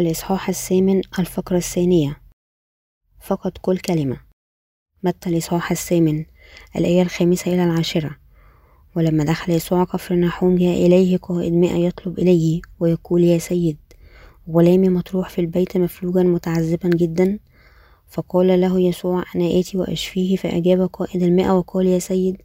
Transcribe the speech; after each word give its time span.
الإصحاح 0.00 0.48
الثامن 0.48 1.00
الفقرة 1.18 1.56
الثانية. 1.56 2.20
فقط 3.20 3.58
كل 3.58 3.78
كلمة. 3.78 4.20
متى 5.02 5.30
الإصحاح 5.30 5.70
الثامن؟ 5.70 6.24
الآية 6.76 7.02
الخامسة 7.02 7.54
إلى 7.54 7.64
العاشرة. 7.64 8.16
ولما 8.96 9.24
دخل 9.24 9.52
يسوع 9.52 9.84
كفر 9.84 10.14
نحوم 10.14 10.56
جاء 10.56 10.86
إليه 10.86 11.16
قائد 11.16 11.52
مئة 11.52 11.74
يطلب 11.76 12.18
إليه 12.18 12.60
ويقول 12.80 13.24
يا 13.24 13.38
سيد 13.38 13.76
غلامي 14.48 14.88
مطروح 14.88 15.28
في 15.28 15.40
البيت 15.40 15.76
مفلوجا 15.76 16.22
متعذبا 16.22 16.88
جدا. 16.88 17.38
فقال 18.08 18.60
له 18.60 18.80
يسوع 18.80 19.24
أنا 19.36 19.60
آتي 19.60 19.78
وأشفيه 19.78 20.36
فأجاب 20.36 20.80
قائد 20.92 21.22
المئة 21.22 21.50
وقال 21.58 21.86
يا 21.86 21.98
سيد 21.98 22.36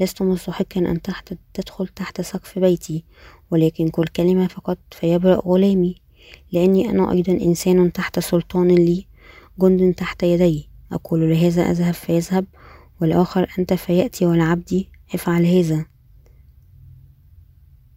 لست 0.00 0.22
مستحقا 0.22 0.80
أن 0.80 1.02
تحت 1.02 1.34
تدخل 1.54 1.88
تحت 1.88 2.20
سقف 2.20 2.58
بيتي 2.58 3.04
ولكن 3.50 3.88
كل 3.88 4.04
كلمة 4.04 4.46
فقط 4.46 4.78
فيبرأ 4.90 5.42
غلامي. 5.46 6.03
لأني 6.52 6.90
أنا 6.90 7.12
أيضا 7.12 7.32
إنسان 7.32 7.92
تحت 7.92 8.18
سلطان 8.18 8.68
لي 8.68 9.06
جند 9.60 9.94
تحت 9.94 10.22
يدي. 10.22 10.68
أقول 10.92 11.30
لهذا 11.30 11.62
أذهب 11.62 11.94
فيذهب 11.94 12.44
والآخر 13.00 13.48
أنت 13.58 13.74
فيأتي 13.74 14.26
ولعبدي 14.26 14.88
افعل 15.14 15.46
هذا. 15.46 15.86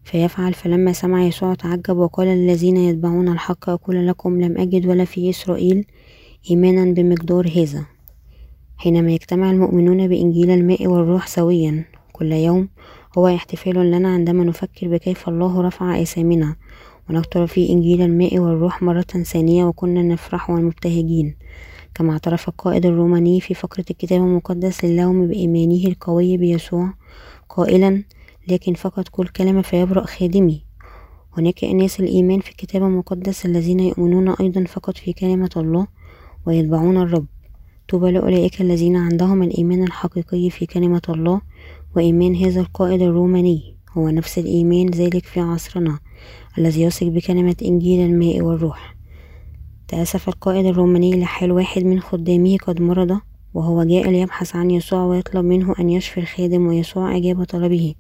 فيفعل 0.03 0.53
فلما 0.53 0.93
سمع 0.93 1.23
يسوع 1.23 1.53
تعجب 1.53 1.97
وقال 1.97 2.27
للذين 2.27 2.77
يتبعون 2.77 3.29
الحق 3.29 3.69
أقول 3.69 4.07
لكم 4.07 4.41
لم 4.41 4.57
أجد 4.57 4.85
ولا 4.85 5.05
في 5.05 5.29
إسرائيل 5.29 5.85
إيمانا 6.49 6.93
بمقدار 6.93 7.47
هذا. 7.55 7.85
حينما 8.77 9.11
يجتمع 9.11 9.51
المؤمنون 9.51 10.07
بإنجيل 10.07 10.49
الماء 10.49 10.87
والروح 10.87 11.27
سويا 11.27 11.85
كل 12.13 12.31
يوم 12.31 12.69
هو 13.17 13.27
احتفال 13.27 13.91
لنا 13.91 14.09
عندما 14.13 14.43
نفكر 14.43 14.87
بكيف 14.87 15.29
الله 15.29 15.61
رفع 15.61 16.01
آثامنا 16.01 16.55
ونقترب 17.09 17.45
في 17.45 17.69
إنجيل 17.69 18.01
الماء 18.01 18.39
والروح 18.39 18.83
مرة 18.83 19.01
ثانية 19.01 19.65
وكنا 19.65 20.01
نفرح 20.01 20.49
ومبتهجين 20.49 21.35
كما 21.95 22.13
اعترف 22.13 22.49
القائد 22.49 22.85
الروماني 22.85 23.41
في 23.41 23.53
فقرة 23.53 23.85
الكتاب 23.91 24.21
المقدس 24.21 24.85
للوم 24.85 25.27
بإيمانه 25.27 25.87
القوي 25.87 26.37
بيسوع 26.37 26.93
قائلا 27.49 28.03
لكن 28.47 28.73
فقط 28.73 29.07
كل 29.07 29.27
كلمة 29.27 29.61
فيبرأ 29.61 30.05
خادمي. 30.05 30.63
هناك 31.37 31.63
أناس 31.63 31.99
الإيمان 31.99 32.39
في 32.39 32.51
الكتاب 32.51 32.83
المقدس 32.83 33.45
الذين 33.45 33.79
يؤمنون 33.79 34.29
أيضا 34.29 34.63
فقط 34.63 34.97
في 34.97 35.13
كلمة 35.13 35.49
الله 35.57 35.87
ويتبعون 36.45 36.97
الرب. 36.97 37.25
طوبى 37.89 38.11
لأولئك 38.11 38.61
الذين 38.61 38.95
عندهم 38.95 39.43
الإيمان 39.43 39.83
الحقيقي 39.83 40.49
في 40.49 40.65
كلمة 40.65 41.01
الله 41.09 41.41
وإيمان 41.95 42.35
هذا 42.35 42.61
القائد 42.61 43.01
الروماني. 43.01 43.76
هو 43.97 44.09
نفس 44.09 44.37
الإيمان 44.37 44.89
ذلك 44.89 45.25
في 45.25 45.39
عصرنا 45.39 45.99
الذي 46.57 46.81
يثق 46.81 47.07
بكلمة 47.07 47.55
إنجيل 47.61 48.05
الماء 48.05 48.41
والروح. 48.41 48.95
تأسف 49.87 50.29
القائد 50.29 50.65
الروماني 50.65 51.21
لحال 51.21 51.51
واحد 51.51 51.83
من 51.83 51.99
خدامه 51.99 52.57
قد 52.57 52.81
مرض 52.81 53.19
وهو 53.53 53.83
جاء 53.83 54.09
ليبحث 54.09 54.55
عن 54.55 54.71
يسوع 54.71 55.03
ويطلب 55.03 55.45
منه 55.45 55.75
أن 55.79 55.89
يشفي 55.89 56.19
الخادم 56.19 56.67
ويسوع 56.67 57.17
أجاب 57.17 57.43
طلبه. 57.43 57.95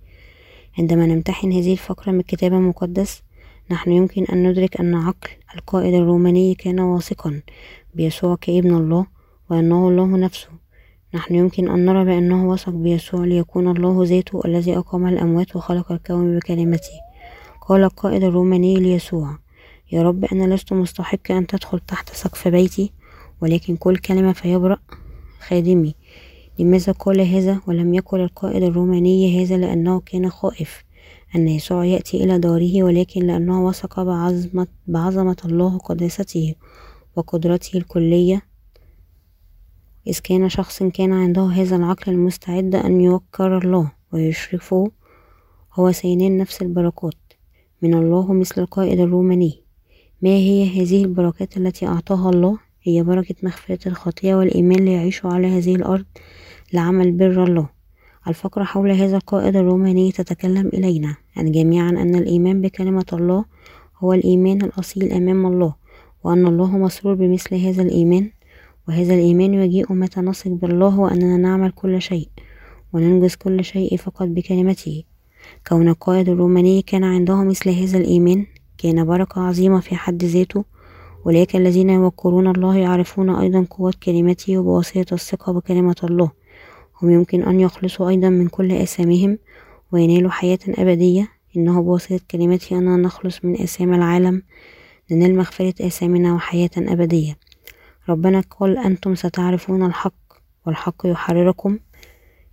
عندما 0.79 1.05
نمتحن 1.05 1.51
هذه 1.51 1.71
الفقرة 1.71 2.11
من 2.11 2.19
الكتاب 2.19 2.53
المقدس 2.53 3.23
نحن 3.71 3.91
يمكن 3.91 4.25
أن 4.25 4.49
ندرك 4.49 4.79
أن 4.79 4.95
عقل 4.95 5.29
القائد 5.55 5.93
الروماني 5.93 6.55
كان 6.55 6.79
واثقا 6.79 7.41
بيسوع 7.93 8.35
كابن 8.41 8.75
الله 8.75 9.05
وأنه 9.49 9.87
الله 9.87 10.17
نفسه. 10.17 10.49
نحن 11.13 11.35
يمكن 11.35 11.69
أن 11.69 11.85
نرى 11.85 12.05
بأنه 12.05 12.49
وثق 12.49 12.69
بيسوع 12.69 13.25
ليكون 13.25 13.77
الله 13.77 14.03
ذاته 14.05 14.41
الذي 14.45 14.77
أقام 14.77 15.07
الأموات 15.07 15.55
وخلق 15.55 15.91
الكون 15.91 16.37
بكلمته. 16.37 16.93
قال 17.61 17.83
القائد 17.83 18.23
الروماني 18.23 18.75
ليسوع 18.75 19.37
يا 19.91 20.03
رب 20.03 20.25
أنا 20.25 20.55
لست 20.55 20.73
مستحق 20.73 21.31
أن 21.31 21.47
تدخل 21.47 21.79
تحت 21.79 22.09
سقف 22.15 22.47
بيتي 22.47 22.91
ولكن 23.41 23.75
كل 23.75 23.97
كلمة 23.97 24.33
فيبرأ 24.33 24.77
خادمي. 25.39 25.95
لماذا 26.59 26.91
قال 26.91 27.21
هذا؟ 27.21 27.61
ولم 27.67 27.93
يقل 27.93 28.19
القائد 28.21 28.63
الروماني 28.63 29.43
هذا 29.43 29.57
لأنه 29.57 29.99
كان 29.99 30.29
خائف 30.29 30.83
أن 31.35 31.47
يسوع 31.47 31.85
يأتي 31.85 32.23
إلى 32.23 32.39
داره 32.39 32.83
ولكن 32.83 33.27
لأنه 33.27 33.65
وثق 33.65 34.03
بعظمة, 34.03 34.67
بعظمة 34.87 35.37
الله 35.45 35.75
وقداسته 35.75 36.55
وقدرته 37.15 37.77
الكلية 37.77 38.41
إذ 40.07 40.19
كان 40.19 40.49
شخص 40.49 40.83
كان 40.83 41.13
عنده 41.13 41.45
هذا 41.45 41.75
العقل 41.75 42.11
المستعد 42.11 42.75
أن 42.75 43.01
يوقر 43.01 43.57
الله 43.57 43.91
ويشرفه 44.13 44.91
هو 45.73 45.91
سينال 45.91 46.37
نفس 46.37 46.61
البركات. 46.61 47.13
من 47.81 47.93
الله 47.93 48.33
مثل 48.33 48.61
القائد 48.61 48.99
الروماني. 48.99 49.63
ما 50.21 50.29
هي 50.29 50.81
هذه 50.81 51.03
البركات 51.03 51.57
التي 51.57 51.87
أعطاها 51.87 52.29
الله؟ 52.29 52.57
هي 52.83 53.03
بركة 53.03 53.35
مغفرة 53.43 53.87
الخطية 53.87 54.35
والإيمان 54.35 54.85
ليعيش 54.85 55.25
على 55.25 55.47
هذه 55.47 55.75
الأرض 55.75 56.05
لعمل 56.73 57.11
بر 57.11 57.43
الله. 57.43 57.69
الفقرة 58.27 58.63
حول 58.63 58.91
هذا 58.91 59.17
القائد 59.17 59.55
الروماني 59.55 60.11
تتكلم 60.11 60.67
إلينا 60.67 61.15
أن 61.37 61.51
جميعا 61.51 61.89
أن 61.89 62.15
الإيمان 62.15 62.61
بكلمة 62.61 63.05
الله 63.13 63.45
هو 63.97 64.13
الإيمان 64.13 64.61
الأصيل 64.61 65.11
أمام 65.11 65.45
الله 65.45 65.75
وأن 66.23 66.47
الله 66.47 66.77
مسرور 66.77 67.13
بمثل 67.13 67.55
هذا 67.55 67.81
الإيمان. 67.83 68.36
وهذا 68.87 69.13
الإيمان 69.13 69.53
يجيء 69.53 69.93
متى 69.93 70.21
نثق 70.21 70.51
بالله 70.51 70.99
وأننا 70.99 71.37
نعمل 71.37 71.71
كل 71.71 72.01
شيء 72.01 72.29
وننجز 72.93 73.35
كل 73.35 73.63
شيء 73.63 73.97
فقط 73.97 74.27
بكلمته. 74.27 75.03
كون 75.67 75.87
القائد 75.87 76.29
الروماني 76.29 76.81
كان 76.81 77.03
عنده 77.03 77.43
مثل 77.43 77.69
هذا 77.69 77.97
الإيمان 77.97 78.45
كان 78.77 79.05
بركة 79.05 79.41
عظيمة 79.41 79.79
في 79.79 79.95
حد 79.95 80.23
ذاته 80.23 80.65
أولئك 81.25 81.55
الذين 81.55 81.89
يوقرون 81.89 82.47
الله 82.47 82.77
يعرفون 82.77 83.29
أيضا 83.29 83.65
قوة 83.69 83.93
كلمته 84.03 84.57
وبواسطة 84.57 85.13
الثقة 85.13 85.53
بكلمة 85.53 85.95
الله. 86.03 86.31
هم 87.01 87.09
يمكن 87.09 87.43
أن 87.43 87.59
يخلصوا 87.59 88.09
أيضا 88.09 88.29
من 88.29 88.47
كل 88.47 88.71
آثامهم 88.71 89.37
وينالوا 89.91 90.31
حياة 90.31 90.59
أبدية. 90.67 91.27
إنه 91.57 91.81
بواسطة 91.81 92.19
كلمته 92.31 92.77
أننا 92.77 92.97
نخلص 92.97 93.45
من 93.45 93.61
آثام 93.61 93.93
العالم 93.93 94.41
ننال 95.11 95.35
مغفرة 95.35 95.73
آثامنا 95.81 96.33
وحياة 96.33 96.69
أبدية. 96.77 97.46
ربنا 98.09 98.39
قال 98.39 98.77
أنتم 98.77 99.15
ستعرفون 99.15 99.85
الحق 99.85 100.13
والحق 100.65 101.01
يحرركم. 101.05 101.79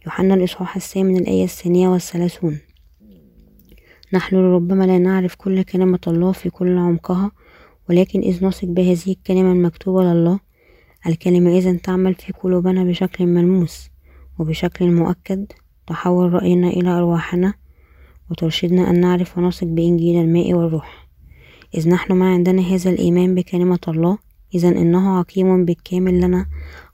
يوحنا 0.07 0.35
الإصحاح 0.35 0.77
الثامن 0.77 1.17
الآية 1.17 1.45
الثانية 1.45 1.89
والثلاثون. 1.89 2.59
نحن 4.13 4.37
ربما 4.37 4.85
لا 4.85 4.99
نعرف 4.99 5.35
كل 5.35 5.63
كلمة 5.63 5.99
الله 6.07 6.33
في 6.33 6.51
كل 6.51 6.79
عمقها 6.79 7.31
ولكن 7.89 8.21
إذ 8.21 8.47
نثق 8.47 8.69
بهذه 8.69 9.09
الكلمة 9.09 9.53
المكتوبة 9.53 10.03
لله 10.05 10.41
الكلمة 11.07 11.59
إذا 11.59 11.77
تعمل 11.77 12.15
في 12.15 12.33
قلوبنا 12.33 12.85
بشكل 12.85 13.27
ملموس 13.27 13.91
وبشكل 14.39 14.91
مؤكد 14.91 15.53
تحول 15.87 16.33
رأينا 16.33 16.69
إلى 16.69 16.89
أرواحنا 16.89 17.55
وترشدنا 18.31 18.91
أن 18.91 19.01
نعرف 19.01 19.39
ونثق 19.39 19.67
بإنجيل 19.67 20.21
الماء 20.21 20.55
والروح. 20.55 21.09
إذ 21.75 21.89
نحن 21.89 22.13
ما 22.13 22.33
عندنا 22.33 22.63
هذا 22.63 22.91
الإيمان 22.91 23.35
بكلمة 23.35 23.81
الله 23.89 24.19
إذا 24.55 24.69
إنه 24.69 25.19
عقيم 25.19 25.65
بالكامل 25.65 26.21
لنا. 26.21 26.47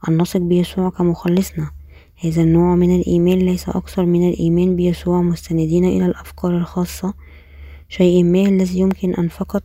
أن 0.09 0.23
نثق 0.23 0.41
بيسوع 0.41 0.91
كمخلصنا. 0.91 1.71
هذا 2.17 2.43
النوع 2.43 2.75
من 2.75 2.97
الإيمان 2.97 3.39
ليس 3.39 3.69
أكثر 3.69 4.07
من 4.07 4.29
الإيمان 4.29 4.77
بيسوع 4.77 5.23
مستندين 5.23 5.85
إلى 5.85 6.07
الأفكار 6.07 6.59
الخاصة. 6.59 7.15
شيء 7.89 8.25
ما 8.25 8.43
الذي 8.43 8.79
يمكن 8.79 9.15
أن 9.15 9.29
فقط 9.29 9.63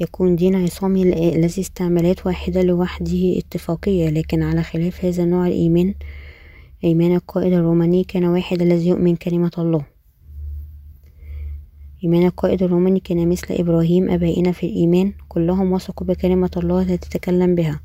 يكون 0.00 0.36
دين 0.36 0.54
عصامي 0.54 1.02
الذي 1.34 1.60
استعمالات 1.62 2.26
واحدة 2.26 2.62
لوحده 2.62 3.38
اتفاقية 3.38 4.10
لكن 4.10 4.42
على 4.42 4.62
خلاف 4.62 5.04
هذا 5.04 5.22
النوع 5.22 5.46
الإيمان 5.46 5.94
إيمان 6.84 7.14
القائد 7.14 7.52
الروماني 7.52 8.04
كان 8.04 8.24
واحد 8.24 8.62
الذي 8.62 8.88
يؤمن 8.88 9.16
كلمة 9.16 9.50
الله. 9.58 9.93
إيمان 12.04 12.26
القائد 12.26 12.62
الروماني 12.62 13.00
كان 13.00 13.28
مثل 13.28 13.46
إبراهيم 13.50 14.10
أبائنا 14.10 14.52
في 14.52 14.66
الإيمان 14.66 15.12
كلهم 15.28 15.72
وثقوا 15.72 16.06
بكلمة 16.06 16.50
الله 16.56 16.82
التي 16.82 17.10
تكلم 17.10 17.54
بها. 17.54 17.80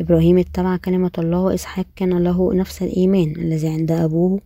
إبراهيم 0.00 0.38
اتبع 0.38 0.76
كلمة 0.76 1.10
الله 1.18 1.40
وإسحاق 1.40 1.86
كان 1.96 2.18
له 2.18 2.54
نفس 2.54 2.82
الإيمان 2.82 3.30
الذي 3.36 3.68
عند 3.68 3.92
أبوه. 3.92 4.40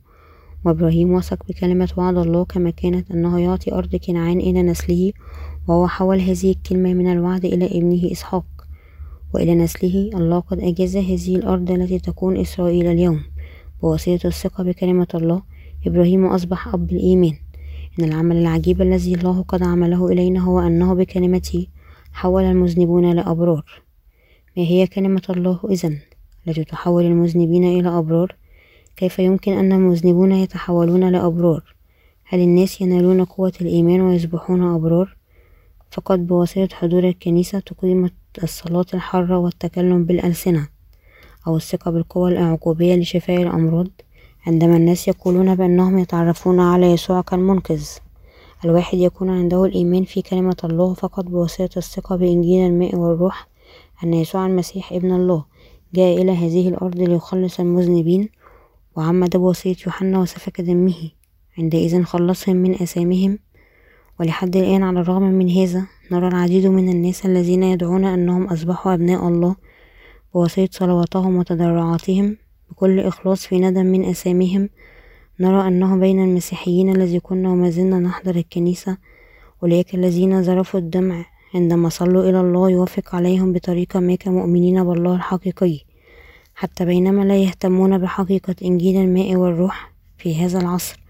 وإبراهيم 0.64 1.12
وثق 1.12 1.46
بكلمة 1.49 1.88
وعد 1.96 2.16
الله 2.16 2.44
كما 2.44 2.70
كانت 2.70 3.11
أنه 3.11 3.40
يعطي 3.40 3.72
أرض 3.72 3.96
كنعان 3.96 4.40
إلى 4.40 4.62
نسله 4.62 5.12
وهو 5.69 5.87
حول 5.87 6.20
هذه 6.20 6.50
الكلمة 6.50 6.94
من 6.94 7.12
الوعد 7.12 7.44
إلى 7.44 7.66
ابنه 7.66 8.12
إسحاق. 8.12 8.46
وإلى 9.34 9.55
نسله 9.55 10.11
الله 10.14 10.40
قد 10.40 10.61
أجاز 10.61 10.96
هذه 10.96 11.37
الأرض 11.37 11.70
التي 11.70 11.99
تكون 11.99 12.37
إسرائيل 12.37 12.87
اليوم. 12.87 13.20
بواسطة 13.82 14.26
الثقة 14.26 14.64
بكلمة 14.64 15.08
الله 15.14 15.43
إبراهيم 15.87 16.26
أصبح 16.26 16.75
أب 16.75 16.93
الإيمان. 16.93 17.44
إن 17.99 18.05
العمل 18.05 18.37
العجيب 18.37 18.82
الذي 18.82 19.14
الله 19.14 19.43
قد 19.43 19.62
عمله 19.62 20.08
إلينا 20.08 20.41
هو 20.41 20.61
أنه 20.61 20.94
بكلمته 20.94 21.67
حول 22.12 22.43
المذنبون 22.43 23.12
لأبرار 23.12 23.64
ما 24.56 24.62
هي 24.62 24.87
كلمة 24.87 25.23
الله 25.31 25.61
إذن؟ 25.70 25.99
التي 26.49 26.64
تحول 26.64 27.05
المذنبين 27.05 27.64
إلى 27.64 27.99
أبرار؟ 27.99 28.37
كيف 28.96 29.19
يمكن 29.19 29.52
أن 29.52 29.73
المذنبون 29.73 30.32
يتحولون 30.32 31.08
لأبرار 31.08 31.75
هل 32.25 32.41
الناس 32.41 32.81
ينالون 32.81 33.25
قوة 33.25 33.52
الإيمان 33.61 34.00
ويصبحون 34.00 34.62
أبرار؟ 34.75 35.17
فقط 35.90 36.19
بواسطة 36.19 36.69
حضور 36.73 37.08
الكنيسة 37.08 37.61
تقيم 37.61 38.11
الصلاة 38.43 38.87
الحارة 38.94 39.38
والتكلم 39.38 40.05
بالألسنة 40.05 40.69
أو 41.47 41.56
الثقة 41.56 41.90
بالقوى 41.90 42.32
الأعجوبية 42.32 42.94
لشفاء 42.97 43.43
الأمراض؟ 43.43 43.88
عندما 44.46 44.76
الناس 44.76 45.08
يقولون 45.08 45.55
بأنهم 45.55 45.99
يتعرفون 45.99 46.61
على 46.61 46.87
يسوع 46.87 47.20
كالمنقذ 47.20 47.87
الواحد 48.64 48.99
يكون 48.99 49.31
عنده 49.31 49.64
الإيمان 49.64 50.05
في 50.05 50.23
كلمة 50.23 50.56
الله 50.64 50.94
فقط 50.94 51.25
بواسطة 51.25 51.79
الثقة 51.79 52.17
بإنجيل 52.17 52.67
الماء 52.67 52.96
والروح 52.96 53.49
أن 54.05 54.14
يسوع 54.14 54.46
المسيح 54.46 54.93
ابن 54.93 55.12
الله 55.12 55.44
جاء 55.94 56.23
إلى 56.23 56.32
هذه 56.32 56.69
الأرض 56.69 56.96
ليخلص 56.96 57.61
المذنبين 57.61 58.29
وعمد 58.96 59.37
بواسطة 59.37 59.76
يوحنا 59.87 60.19
وسفك 60.19 60.61
دمه. 60.61 61.11
عندئذ 61.58 62.02
خلصهم 62.02 62.56
من 62.56 62.75
آثامهم 62.75 63.38
ولحد 64.20 64.56
الآن 64.56 64.82
على 64.82 65.00
الرغم 65.00 65.23
من 65.23 65.50
هذا 65.50 65.87
نرى 66.12 66.29
العديد 66.29 66.67
من 66.67 66.88
الناس 66.88 67.26
الذين 67.26 67.62
يدعون 67.62 68.05
أنهم 68.05 68.47
أصبحوا 68.47 68.94
أبناء 68.94 69.29
الله 69.29 69.56
بواسطة 70.35 70.69
صلواتهم 70.70 71.37
وتضرعاتهم. 71.37 72.37
بكل 72.70 73.00
إخلاص 73.00 73.46
في 73.46 73.61
ندم 73.61 73.87
من 73.87 74.05
أساميهم 74.05 74.69
نرى 75.40 75.69
أنه 75.69 75.96
بين 75.96 76.25
المسيحيين 76.25 76.96
الذي 76.96 77.20
كنا 77.20 77.50
وما 77.50 77.70
زلنا 77.70 77.99
نحضر 77.99 78.37
الكنيسة 78.37 78.96
أولئك 79.62 79.94
الذين 79.94 80.40
ذرفوا 80.40 80.81
الدمع 80.81 81.25
عندما 81.55 81.88
صلوا 81.88 82.31
إلى 82.31 82.40
الله 82.40 82.70
يوافق 82.70 83.14
عليهم 83.14 83.52
بطريقة 83.52 84.00
ما 84.00 84.14
كمؤمنين 84.14 84.84
بالله 84.84 85.14
الحقيقي. 85.14 85.81
حتى 86.55 86.84
بينما 86.84 87.22
لا 87.22 87.37
يهتمون 87.37 87.99
بحقيقة 87.99 88.55
إنجيل 88.64 88.96
الماء 88.96 89.37
والروح 89.37 89.93
في 90.19 90.44
هذا 90.44 90.58
العصر 90.58 91.00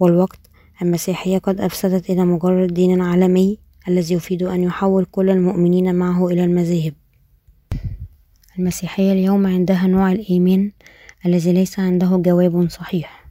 والوقت 0.00 0.40
المسيحية 0.82 1.38
قد 1.38 1.60
أفسدت 1.60 2.10
إلى 2.10 2.24
مجرد 2.24 2.74
دين 2.74 3.00
عالمي 3.00 3.58
الذي 3.88 4.14
يفيد 4.14 4.42
أن 4.42 4.62
يحول 4.62 5.04
كل 5.04 5.30
المؤمنين 5.30 5.94
معه 5.94 6.28
إلى 6.28 6.44
المذاهب. 6.44 6.94
المسيحية 8.58 9.12
اليوم 9.12 9.46
عندها 9.46 9.86
نوع 9.86 10.12
الإيمان 10.12 10.70
الذي 11.26 11.52
ليس 11.52 11.78
عنده 11.78 12.16
جواب 12.16 12.68
صحيح. 12.70 13.24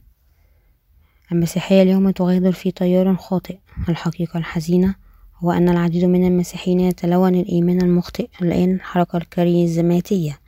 المسيحية 1.32 1.82
اليوم 1.82 2.10
تغادر 2.10 2.52
في 2.52 2.70
تيار 2.70 3.16
خاطئ. 3.16 3.56
الحقيقة 3.88 4.38
الحزينة 4.38 4.94
هو 5.38 5.52
أن 5.52 5.68
العديد 5.68 6.04
من 6.04 6.26
المسيحيين 6.26 6.80
يتلون 6.80 7.34
الإيمان 7.34 7.82
المخطئ 7.82 8.28
الآن 8.42 8.74
الحركة 8.74 9.16
الكاريزماتية 9.16 10.38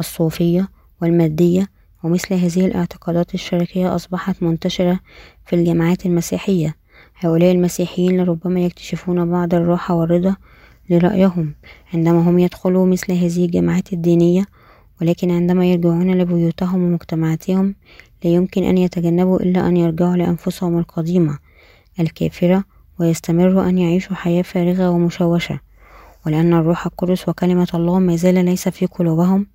الصوفية 0.00 0.68
والمادية 1.02 1.66
ومثل 2.02 2.34
هذه 2.34 2.66
الاعتقادات 2.66 3.34
الشركية 3.34 3.94
أصبحت 3.94 4.42
منتشرة 4.42 5.00
في 5.46 5.56
الجامعات 5.56 6.06
المسيحية. 6.06 6.74
هؤلاء 7.16 7.52
المسيحيين 7.52 8.20
لربما 8.20 8.60
يكتشفون 8.60 9.30
بعض 9.30 9.54
الراحة 9.54 9.94
والرضا 9.94 10.36
لرأيهم 10.90 11.54
عندما 11.94 12.30
هم 12.30 12.38
يدخلوا 12.38 12.86
مثل 12.86 13.12
هذه 13.12 13.44
الجامعات 13.44 13.92
الدينية 13.92 14.46
ولكن 15.00 15.30
عندما 15.30 15.66
يرجعون 15.66 16.18
لبيوتهم 16.18 16.82
ومجتمعاتهم 16.82 17.74
لا 18.24 18.30
يمكن 18.30 18.64
أن 18.64 18.78
يتجنبوا 18.78 19.40
إلا 19.40 19.68
أن 19.68 19.76
يرجعوا 19.76 20.16
لأنفسهم 20.16 20.78
القديمة 20.78 21.38
الكافرة 22.00 22.64
ويستمروا 23.00 23.68
أن 23.68 23.78
يعيشوا 23.78 24.16
حياة 24.16 24.42
فارغة 24.42 24.90
ومشوشة. 24.90 25.60
ولأن 26.26 26.52
الروح 26.54 26.86
القدس 26.86 27.28
وكلمة 27.28 27.68
الله 27.74 27.98
ما 27.98 28.16
زال 28.16 28.44
ليس 28.44 28.68
في 28.68 28.86
قلوبهم 28.86 29.46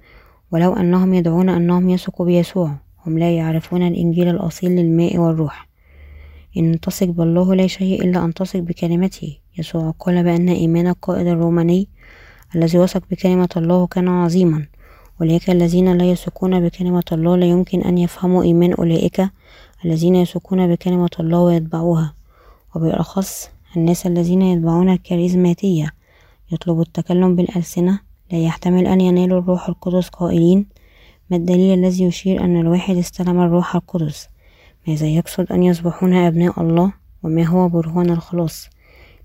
ولو 0.51 0.73
أنهم 0.73 1.13
يدعون 1.13 1.49
أنهم 1.49 1.89
يثقوا 1.89 2.25
بيسوع 2.25 2.75
هم 3.05 3.19
لا 3.19 3.31
يعرفون 3.31 3.87
الإنجيل 3.87 4.29
الأصيل 4.29 4.71
للماء 4.71 5.17
والروح. 5.17 5.69
إن 6.57 6.79
تثق 6.79 7.07
بالله 7.07 7.55
لا 7.55 7.67
شيء 7.67 8.03
إلا 8.03 8.25
أن 8.25 8.33
تثق 8.33 8.59
بكلمته. 8.59 9.42
يسوع. 9.57 9.93
قال 9.99 10.23
بأن 10.23 10.49
إيمان 10.49 10.87
القائد 10.87 11.27
الروماني 11.27 11.87
الذي 12.55 12.77
وثق 12.77 13.03
بكلمة 13.11 13.49
الله 13.57 13.87
كان 13.87 14.07
عظيما 14.07 14.65
أولئك 15.21 15.49
الذين 15.49 15.97
لا 15.97 16.05
يثقون 16.05 16.59
بكلمة 16.59 17.03
الله 17.11 17.35
لا 17.35 17.45
يمكن 17.45 17.81
أن 17.81 17.97
يفهموا 17.97 18.43
إيمان 18.43 18.73
أولئك 18.73 19.29
الذين 19.85 20.15
يثقون 20.15 20.67
بكلمة 20.67 21.09
الله 21.19 21.39
ويتبعوها. 21.39 22.13
وبالأخص 22.75 23.49
الناس 23.77 24.07
الذين 24.07 24.41
يتبعون 24.41 24.89
الكاريزماتية 24.89 25.89
يطلب 26.51 26.81
التكلم 26.81 27.35
بالألسنة 27.35 27.99
لا 28.31 28.37
يحتمل 28.37 28.87
أن 28.87 29.01
ينالوا 29.01 29.39
الروح 29.39 29.69
القدس 29.69 30.09
قائلين 30.09 30.65
ما 31.29 31.37
الدليل 31.37 31.79
الذي 31.79 32.03
يشير 32.03 32.43
أن 32.43 32.59
الواحد 32.59 32.97
استلم 32.97 33.41
الروح 33.41 33.75
القدس؟ 33.75 34.29
ماذا 34.87 35.07
يقصد 35.07 35.51
أن 35.51 35.63
يصبحون 35.63 36.13
أبناء 36.13 36.61
الله؟ 36.61 36.93
وما 37.23 37.43
هو 37.43 37.69
برهان 37.69 38.09
الخلاص؟ 38.09 38.69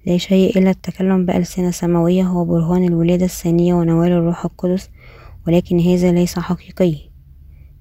لا 0.06 0.16
شيء 0.18 0.58
إلا 0.58 0.70
التكلم 0.70 1.26
بألسنة 1.26 1.70
سماوية 1.70 2.22
هو 2.22 2.44
برهان 2.44 2.84
الولادة 2.84 3.24
الثانية 3.24 3.74
ونوال 3.74 4.12
الروح 4.12 4.44
القدس 4.44 4.90
ولكن 5.46 5.80
هذا 5.80 6.12
ليس 6.12 6.38
حقيقي. 6.38 6.94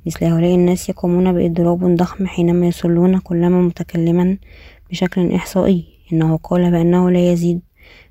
مثل 0.06 0.26
هؤلاء 0.26 0.56
الناس 0.56 0.90
يقومون 0.90 1.34
بإضراب 1.34 1.96
ضخم 1.96 2.28
حينما 2.28 2.68
يصلون 2.68 3.20
كلما 3.20 3.62
متكلما 3.62 4.38
بشكل 4.92 5.32
إحصائي. 5.32 5.86
إنه 6.14 6.38
قال 6.38 6.72
بأنه 6.72 7.12
لا 7.12 7.32
يزيد 7.32 7.62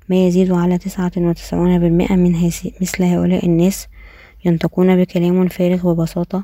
ما 0.09 0.27
يزيد 0.27 0.51
على 0.51 0.77
تسعة 0.77 1.11
وتسعون 1.17 1.79
بالمئة 1.79 2.15
من 2.15 2.45
مثل 2.81 3.03
هؤلاء 3.03 3.45
الناس 3.45 3.87
ينطقون 4.45 4.95
بكلام 4.95 5.47
فارغ 5.47 5.93
ببساطة 5.93 6.43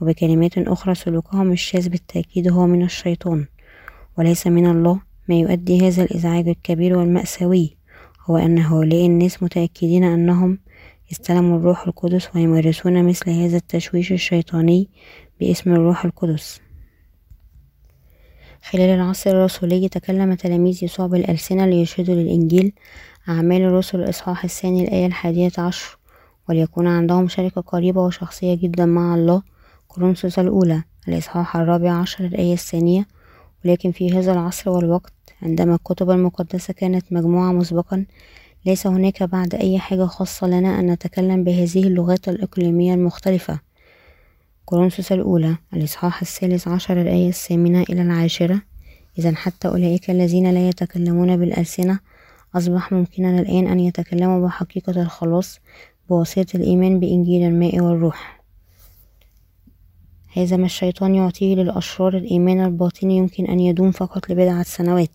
وبكلمات 0.00 0.58
أخرى 0.58 0.94
سلوكهم 0.94 1.52
الشاذ 1.52 1.88
بالتأكيد 1.88 2.52
هو 2.52 2.66
من 2.66 2.82
الشيطان 2.82 3.46
وليس 4.18 4.46
من 4.46 4.66
الله. 4.66 5.07
ما 5.28 5.34
يؤدي 5.34 5.88
هذا 5.88 6.02
الإزعاج 6.02 6.48
الكبير 6.48 6.98
والمأساوي 6.98 7.76
هو 8.26 8.36
أن 8.36 8.58
هؤلاء 8.58 9.06
الناس 9.06 9.42
متأكدين 9.42 10.04
أنهم 10.04 10.58
استلموا 11.12 11.58
الروح 11.58 11.86
القدس 11.86 12.28
ويمارسون 12.34 13.04
مثل 13.04 13.30
هذا 13.30 13.56
التشويش 13.56 14.12
الشيطاني 14.12 14.88
باسم 15.40 15.72
الروح 15.72 16.04
القدس. 16.04 16.60
خلال 18.70 18.90
العصر 18.90 19.30
الرسولي 19.30 19.88
تكلم 19.88 20.34
تلاميذ 20.34 20.84
يسوع 20.84 21.06
بالألسنة 21.06 21.66
ليشهدوا 21.66 22.14
للإنجيل 22.14 22.72
أعمال 23.28 23.62
الرسل 23.62 24.00
الإصحاح 24.00 24.44
الثاني 24.44 24.84
الآية 24.84 25.06
الحادية 25.06 25.50
عشر 25.58 25.98
وليكون 26.48 26.86
عندهم 26.86 27.28
شركة 27.28 27.60
قريبة 27.60 28.00
وشخصية 28.04 28.54
جدا 28.54 28.86
مع 28.86 29.14
الله. 29.14 29.42
كورنثوس 29.88 30.38
الأولى 30.38 30.82
الإصحاح 31.08 31.56
الرابع 31.56 31.92
عشر 31.92 32.24
الآية 32.24 32.52
الثانية 32.52 33.06
ولكن 33.68 33.92
في 33.92 34.12
هذا 34.12 34.32
العصر 34.32 34.70
والوقت 34.70 35.12
عندما 35.42 35.74
الكتب 35.74 36.10
المقدسة 36.10 36.72
كانت 36.74 37.12
مجموعة 37.12 37.52
مسبقا 37.52 38.04
ليس 38.66 38.86
هناك 38.86 39.22
بعد 39.22 39.54
أي 39.54 39.78
حاجة 39.78 40.04
خاصة 40.04 40.46
لنا 40.46 40.80
أن 40.80 40.90
نتكلم 40.90 41.44
بهذه 41.44 41.82
اللغات 41.82 42.28
الإقليمية 42.28 42.94
المختلفة. 42.94 43.60
كورنثوس 44.64 45.12
الأولى 45.12 45.56
الإصحاح 45.74 46.20
الثالث 46.20 46.68
عشر 46.68 47.00
الآية 47.00 47.28
الثامنة 47.28 47.82
إلى 47.82 48.02
العاشرة. 48.02 48.62
إذا 49.18 49.34
حتى 49.34 49.68
أولئك 49.68 50.10
الذين 50.10 50.50
لا 50.50 50.68
يتكلمون 50.68 51.36
بالألسنة 51.36 51.98
أصبح 52.54 52.92
ممكنا 52.92 53.40
الآن 53.40 53.66
أن 53.66 53.80
يتكلموا 53.80 54.46
بحقيقة 54.46 55.02
الخلاص 55.02 55.60
بواسطة 56.08 56.56
الإيمان 56.56 57.00
بإنجيل 57.00 57.42
الماء 57.48 57.80
والروح. 57.80 58.37
هذا 60.32 60.56
ما 60.56 60.66
الشيطان 60.66 61.14
يعطيه 61.14 61.54
للأشرار 61.54 62.16
الإيمان 62.16 62.64
الباطني 62.64 63.16
يمكن 63.16 63.46
أن 63.46 63.60
يدوم 63.60 63.90
فقط 63.90 64.30
لبضعة 64.30 64.62
سنوات 64.62 65.10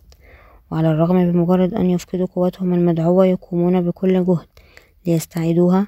وعلى 0.70 0.90
الرغم 0.90 1.32
بمجرد 1.32 1.74
أن 1.74 1.90
يفقدوا 1.90 2.26
قوتهم 2.26 2.74
المدعوة 2.74 3.26
يقومون 3.26 3.80
بكل 3.80 4.24
جهد 4.24 4.46
ليستعيدوها 5.06 5.86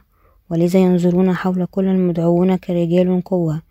ولذا 0.50 0.78
ينظرون 0.78 1.34
حول 1.34 1.66
كل 1.66 1.84
المدعوون 1.84 2.56
كرجال 2.56 3.22
قوة 3.24 3.62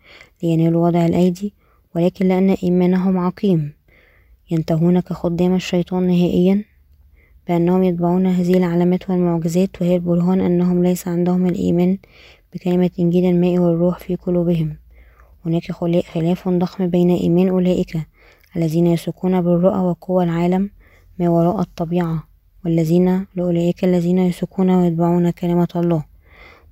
لينالوا 0.42 0.86
وضع 0.86 1.06
الأيدي 1.06 1.54
ولكن 1.94 2.28
لأن 2.28 2.50
إيمانهم 2.50 3.18
عقيم 3.18 3.72
ينتهون 4.50 5.00
كخدام 5.00 5.54
الشيطان 5.54 6.06
نهائيا؟ 6.06 6.64
بأنهم 7.48 7.82
يتبعون 7.82 8.26
هذه 8.26 8.56
العلامات 8.56 9.10
والمعجزات 9.10 9.82
وهي 9.82 9.96
البرهان 9.96 10.40
أنهم 10.40 10.82
ليس 10.82 11.08
عندهم 11.08 11.46
الإيمان 11.46 11.98
بكلمة 12.54 12.90
إنجيل 12.98 13.24
الماء 13.24 13.58
والروح 13.58 13.98
في 13.98 14.16
قلوبهم. 14.16 14.76
هناك 15.46 15.72
خلاف 16.14 16.48
ضخم 16.48 16.86
بين 16.86 17.10
إيمان 17.10 17.48
أولئك 17.48 17.98
الذين 18.56 18.86
يسكون 18.86 19.40
بالرؤى 19.40 19.78
وقوى 19.78 20.24
العالم 20.24 20.70
ما 21.18 21.28
وراء 21.28 21.60
الطبيعة 21.60 22.24
والذين 22.64 23.26
لأولئك 23.36 23.84
الذين 23.84 24.18
يسكون 24.18 24.70
ويتبعون 24.70 25.30
كلمة 25.30 25.68
الله. 25.76 26.04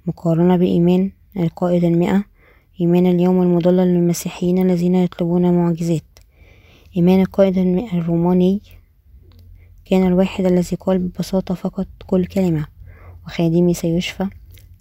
مقارنة 0.06 0.56
بإيمان 0.56 1.10
القائد 1.36 1.84
المئة 1.84 2.24
إيمان 2.80 3.06
اليوم 3.06 3.42
المضلل 3.42 3.86
للمسيحيين 3.94 4.58
الذين 4.58 4.94
يطلبون 4.94 5.52
معجزات. 5.52 6.04
إيمان 6.96 7.20
القائد 7.20 7.58
المئة 7.58 7.98
الروماني 7.98 8.60
كان 9.84 10.06
الواحد 10.06 10.46
الذي 10.46 10.76
قال 10.76 10.98
ببساطة 10.98 11.54
فقط 11.54 11.86
كل 12.06 12.26
كلمة 12.26 12.66
وخادمي 13.26 13.74
سيشفى 13.74 14.26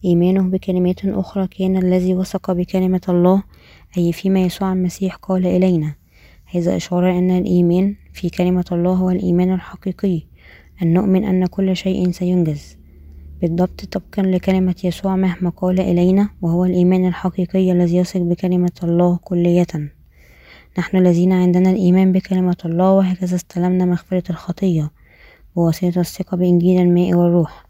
إيمانه 0.06 0.42
بكلمات 0.42 1.06
أخرى 1.06 1.48
كان 1.48 1.78
الذي 1.78 2.14
وثق 2.14 2.52
بكلمة 2.52 3.02
الله 3.10 3.44
أي 3.98 4.12
فيما 4.12 4.40
يسوع 4.40 4.74
المسيح 4.74 5.16
قال 5.16 5.46
إلينا. 5.46 5.96
هذا 6.46 6.76
إشارة 6.76 7.12
أن 7.12 7.32
الإيمان 7.32 7.96
في 8.14 8.30
كلمة 8.30 8.66
الله 8.72 8.94
هو 8.94 9.10
الإيمان 9.10 9.54
الحقيقي. 9.54 10.22
أن 10.82 10.94
نؤمن 10.94 11.24
أن 11.24 11.46
كل 11.46 11.76
شيء 11.76 12.12
سينجز. 12.12 12.78
بالضبط 13.44 13.86
طبقا 13.86 14.22
لكلمة 14.22 14.76
يسوع 14.84 15.16
مهما 15.16 15.50
قال 15.50 15.80
إلينا 15.80 16.30
وهو 16.42 16.66
الإيمان 16.66 17.08
الحقيقي 17.08 17.72
الذي 17.72 17.98
يثق 17.98 18.20
بكلمة 18.20 18.72
الله 18.84 19.20
كلية 19.24 19.68
نحن 20.78 20.98
الذين 20.98 21.32
عندنا 21.32 21.72
الإيمان 21.72 22.12
بكلمة 22.12 22.58
الله 22.66 22.92
وهكذا 22.92 23.36
استلمنا 23.36 23.86
مغفرة 23.86 24.24
الخطية 24.30 24.92
بواسطة 25.56 26.00
الثقة 26.00 26.38
بإنجيل 26.38 26.82
الماء 26.82 27.14
والروح. 27.14 27.66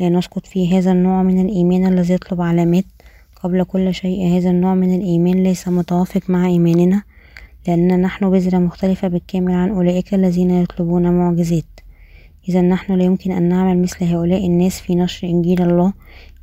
لا 0.00 0.08
نسقط 0.08 0.46
في 0.46 0.78
هذا 0.78 0.92
النوع 0.92 1.22
من 1.22 1.46
الإيمان 1.46 1.92
الذي 1.92 2.14
يطلب 2.14 2.40
علامات 2.40 2.95
قبل 3.46 3.64
كل 3.64 3.94
شيء 3.94 4.38
هذا 4.38 4.50
النوع 4.50 4.74
من 4.74 4.94
الإيمان 4.94 5.42
ليس 5.42 5.68
متوافق 5.68 6.30
مع 6.30 6.46
إيماننا 6.46 7.02
لأننا 7.68 7.96
نحن 7.96 8.30
بذرة 8.30 8.58
مختلفة 8.58 9.08
بالكامل 9.08 9.52
عن 9.52 9.70
أولئك 9.70 10.14
الذين 10.14 10.50
يطلبون 10.50 11.12
معجزات. 11.12 11.80
إذا 12.48 12.60
نحن 12.60 12.92
لا 12.92 13.04
يمكن 13.04 13.32
أن 13.32 13.48
نعمل 13.48 13.82
مثل 13.82 14.04
هؤلاء 14.04 14.46
الناس 14.46 14.80
في 14.80 14.94
نشر 14.94 15.28
إنجيل 15.28 15.62
الله. 15.62 15.92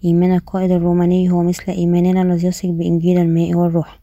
إيمان 0.05 0.35
القائد 0.35 0.71
الروماني 0.71 1.31
هو 1.31 1.43
مثل 1.43 1.71
إيماننا 1.71 2.21
الذي 2.21 2.47
يثق 2.47 2.69
بإنجيل 2.69 3.17
الماء 3.17 3.55
والروح. 3.55 3.99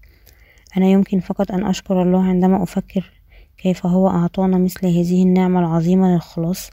أنا 0.77 0.87
يمكن 0.87 1.21
فقط 1.21 1.53
أن 1.53 1.67
أشكر 1.67 2.03
الله 2.03 2.23
عندما 2.23 2.63
أفكر 2.63 3.11
كيف 3.59 3.87
هو 3.87 4.09
أعطانا 4.09 4.59
مثل 4.59 4.87
هذه 4.87 5.23
النعمة 5.23 5.61
العظيمة 5.61 6.15
للخلاص 6.15 6.71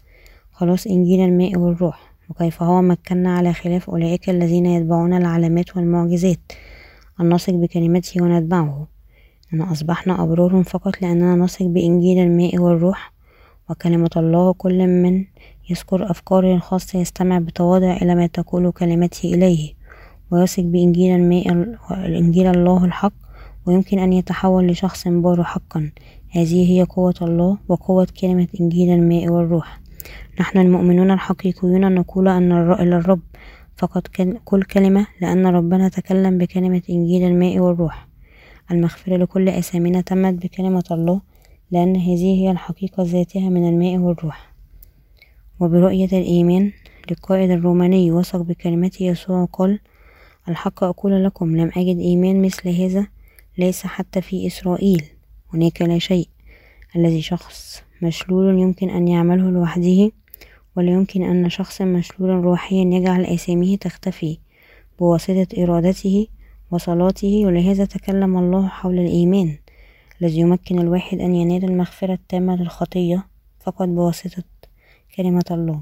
خلاص 0.51 0.87
إنجيل 0.87 1.19
الماء 1.19 1.57
والروح. 1.57 2.16
وكيف 2.29 2.63
هو 2.63 2.81
مكنا 2.81 3.37
على 3.37 3.53
خلاف 3.53 3.89
أولئك 3.89 4.29
الذين 4.29 4.65
يتبعون 4.65 5.13
العلامات 5.13 5.77
والمعجزات. 5.77 6.39
أن 7.21 7.33
نثق 7.33 7.53
بكلمته 7.53 8.23
ونتبعه. 8.23 8.87
أن 9.53 9.61
أصبحنا 9.61 10.23
أبرار 10.23 10.63
فقط 10.63 11.01
لأننا 11.01 11.35
نثق 11.35 11.65
بإنجيل 11.65 12.17
الماء 12.19 12.57
والروح. 12.57 13.13
وكلمة 13.69 14.09
الله 14.17 14.53
كل 14.53 14.87
من 14.87 15.25
يذكر 15.69 16.11
أفكاره 16.11 16.55
الخاصة 16.55 16.99
يستمع 16.99 17.39
بتواضع 17.39 17.97
إلى 17.97 18.15
ما 18.15 18.27
تقول 18.27 18.71
كلمته 18.71 19.33
إليه. 19.33 19.73
ويثق 20.31 20.63
بإنجيل 20.63 21.15
الماء 21.15 21.75
إنجيل 21.91 22.47
الله 22.47 22.85
الحق. 22.85 23.13
ويمكن 23.65 23.99
أن 23.99 24.13
يتحول 24.13 24.67
لشخص 24.67 25.07
بار 25.07 25.43
حقا. 25.43 25.91
هذه 26.29 26.71
هي 26.71 26.83
قوة 26.83 27.15
الله 27.21 27.57
وقوة 27.67 28.07
كلمة 28.21 28.47
إنجيل 28.61 28.89
الماء 28.93 29.29
والروح. 29.29 29.79
نحن 30.39 30.57
المؤمنون 30.57 31.11
الحقيقيون 31.11 31.93
نقول 31.93 32.27
أن 32.27 32.51
إلى 32.71 32.97
الرب. 32.97 33.21
فقط 33.77 34.07
كل 34.45 34.63
كلمة 34.63 35.07
لأن 35.21 35.47
ربنا 35.47 35.89
تكلم 35.89 36.37
بكلمة 36.37 36.81
إنجيل 36.89 37.23
الماء 37.23 37.59
والروح. 37.59 38.07
المغفرة 38.71 39.17
لكل 39.17 39.49
أسامينا 39.49 40.01
تمت 40.01 40.33
بكلمة 40.33 40.83
الله 40.91 41.21
لأن 41.71 41.95
هذه 41.95 42.41
هي 42.41 42.51
الحقيقة 42.51 43.03
ذاتها 43.03 43.49
من 43.49 43.69
الماء 43.69 43.97
والروح. 43.97 44.53
وبرؤية 45.59 46.05
الإيمان 46.05 46.71
للقائد 47.09 47.51
الروماني 47.51 48.11
وثق 48.11 48.41
بكلمة 48.41 48.91
يسوع 49.01 49.45
قال 49.45 49.79
الحق 50.49 50.83
أقول 50.83 51.23
لكم 51.23 51.57
لم 51.57 51.71
أجد 51.77 51.97
إيمان 51.97 52.41
مثل 52.41 52.69
هذا 52.69 53.07
ليس 53.57 53.85
حتى 53.85 54.21
في 54.21 54.47
إسرائيل 54.47 55.03
هناك 55.53 55.81
لا 55.81 55.99
شيء. 55.99 56.27
الذي 56.95 57.21
شخص 57.21 57.83
مشلول 58.01 58.59
يمكن 58.59 58.89
أن 58.89 59.07
يعمله 59.07 59.49
لوحده 59.49 60.11
ولا 60.75 60.91
يمكن 60.91 61.23
أن 61.23 61.49
شخص 61.49 61.81
مشلول 61.81 62.29
روحيا 62.29 62.83
يجعل 62.83 63.25
آثامه 63.25 63.75
تختفي. 63.75 64.37
بواسطة 64.99 65.47
إرادته 65.63 66.27
وصلاته 66.71 67.43
ولهذا 67.45 67.85
تكلم 67.85 68.37
الله 68.37 68.67
حول 68.67 68.99
الإيمان. 68.99 69.57
الذي 70.21 70.39
يمكن 70.39 70.79
الواحد 70.79 71.19
أن 71.19 71.35
ينال 71.35 71.65
المغفرة 71.65 72.13
التامة 72.13 72.55
للخطية 72.55 73.27
فقط 73.59 73.87
بواسطة 73.87 74.43
كلمة 75.15 75.45
الله. 75.51 75.81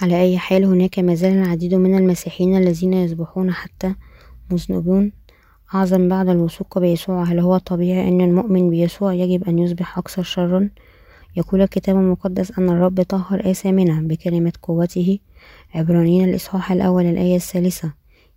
على 0.00 0.20
أي 0.20 0.38
حال 0.38 0.64
هناك 0.64 0.98
مازال 0.98 1.32
العديد 1.32 1.74
من 1.74 1.98
المسيحيين 1.98 2.56
الذين 2.56 2.92
يصبحون 2.92 3.52
حتى 3.52 3.94
مذنبون 4.50 5.12
أعظم 5.74 6.08
بعد 6.08 6.28
الوثوق 6.28 6.78
بيسوع 6.78 7.22
هل 7.22 7.38
هو 7.38 7.58
طبيعي 7.58 8.08
أن 8.08 8.20
المؤمن 8.20 8.70
بيسوع 8.70 9.14
يجب 9.14 9.48
أن 9.48 9.58
يصبح 9.58 9.98
أكثر 9.98 10.22
شرا؟ 10.22 10.68
يقول 11.36 11.62
الكتاب 11.62 11.96
المقدس 11.96 12.58
أن 12.58 12.68
الرب 12.68 13.02
طهر 13.02 13.50
آثامنا 13.50 14.00
بكلمة 14.00 14.52
قوته. 14.62 15.18
عبرانيين 15.74 16.28
الإصحاح 16.28 16.72
الأول 16.72 17.06
الآية 17.06 17.36
الثالثة. 17.36 17.92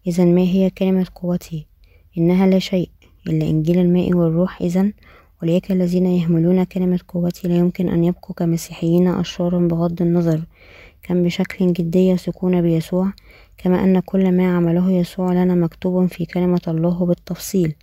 إذا 0.08 0.25
ما 0.25 0.42
هي 0.42 0.70
كلمة 0.70 1.08
قوته؟ 1.16 1.66
إنها 2.18 2.48
لا 2.48 2.60
شيء 2.60 2.90
إلا 3.28 3.50
إنجيل 3.50 3.80
الماء 3.80 4.13
والروح. 4.13 4.62
إذا 4.62 4.92
أولئك 5.44 5.72
الذين 5.72 6.06
يهملون 6.06 6.63
كلمة 6.63 7.00
قوتي 7.08 7.48
لا 7.48 7.56
يمكن 7.56 7.90
أن 7.90 8.04
يبقوا 8.04 8.36
كمسيحيين 8.36 9.08
أشرارا 9.08 9.60
بغض 9.60 10.02
النظر. 10.02 10.42
كم 11.04 11.24
بشكل 11.24 11.74
جدي 11.74 12.08
يثقون 12.08 12.62
بيسوع؟ 12.62 13.13
كما 13.63 13.84
أن 13.84 14.00
كل 14.00 14.32
ما 14.32 14.58
عمله 14.58 14.91
يسوع 14.91 15.34
لنا 15.34 15.55
مكتوب 15.55 16.05
في 16.05 16.25
كلمة 16.25 16.62
الله 16.67 17.05
بالتفصيل. 17.05 17.75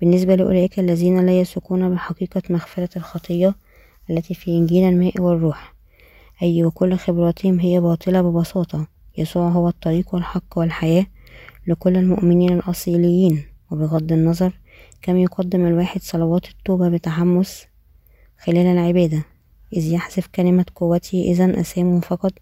بالنسبة 0.00 0.34
لأولئك 0.34 0.78
الذين 0.78 1.26
لا 1.26 1.40
يثقون 1.40 1.94
بحقيقة 1.94 2.42
مغفرة 2.50 2.88
الخطية 2.96 3.54
التي 4.10 4.34
في 4.34 4.50
إنجيل 4.50 4.84
الماء 4.88 5.20
والروح 5.20 5.74
أي 6.42 6.64
وكل 6.64 6.96
خبراتهم 6.96 7.60
هي 7.60 7.80
باطلة 7.80 8.22
ببساطة. 8.22 8.86
يسوع 9.18 9.48
هو 9.48 9.68
الطريق 9.68 10.14
والحق 10.14 10.58
والحياة 10.58 11.06
لكل 11.66 11.96
المؤمنين 11.96 12.52
الأصيليين 12.52 13.42
وبغض 13.70 14.12
النظر 14.12 14.52
كم 15.02 15.16
يقدم 15.16 15.66
الواحد 15.66 16.02
صلوات 16.02 16.48
التوبة 16.48 16.88
بتحمس 16.88 17.66
خلال 18.38 18.66
العبادة 18.66 19.24
إذ 19.72 19.92
يحذف 19.92 20.26
كلمة 20.26 20.64
قوته 20.74 21.22
إذا 21.22 21.60
أسامه 21.60 22.00
فقط 22.00 22.32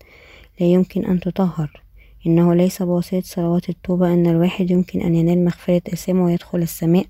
لا 0.60 0.66
يمكن 0.66 1.04
أن 1.04 1.20
تطهر. 1.20 1.89
إنه 2.26 2.54
ليس 2.54 2.82
بواسطة 2.82 3.20
صلوات 3.20 3.68
التوبة 3.68 4.14
أن 4.14 4.26
الواحد 4.26 4.70
يمكن 4.70 5.00
أن 5.00 5.14
ينال 5.14 5.44
مغفرة 5.44 5.82
أسامه 5.92 6.24
ويدخل 6.24 6.58
السماء 6.58 7.06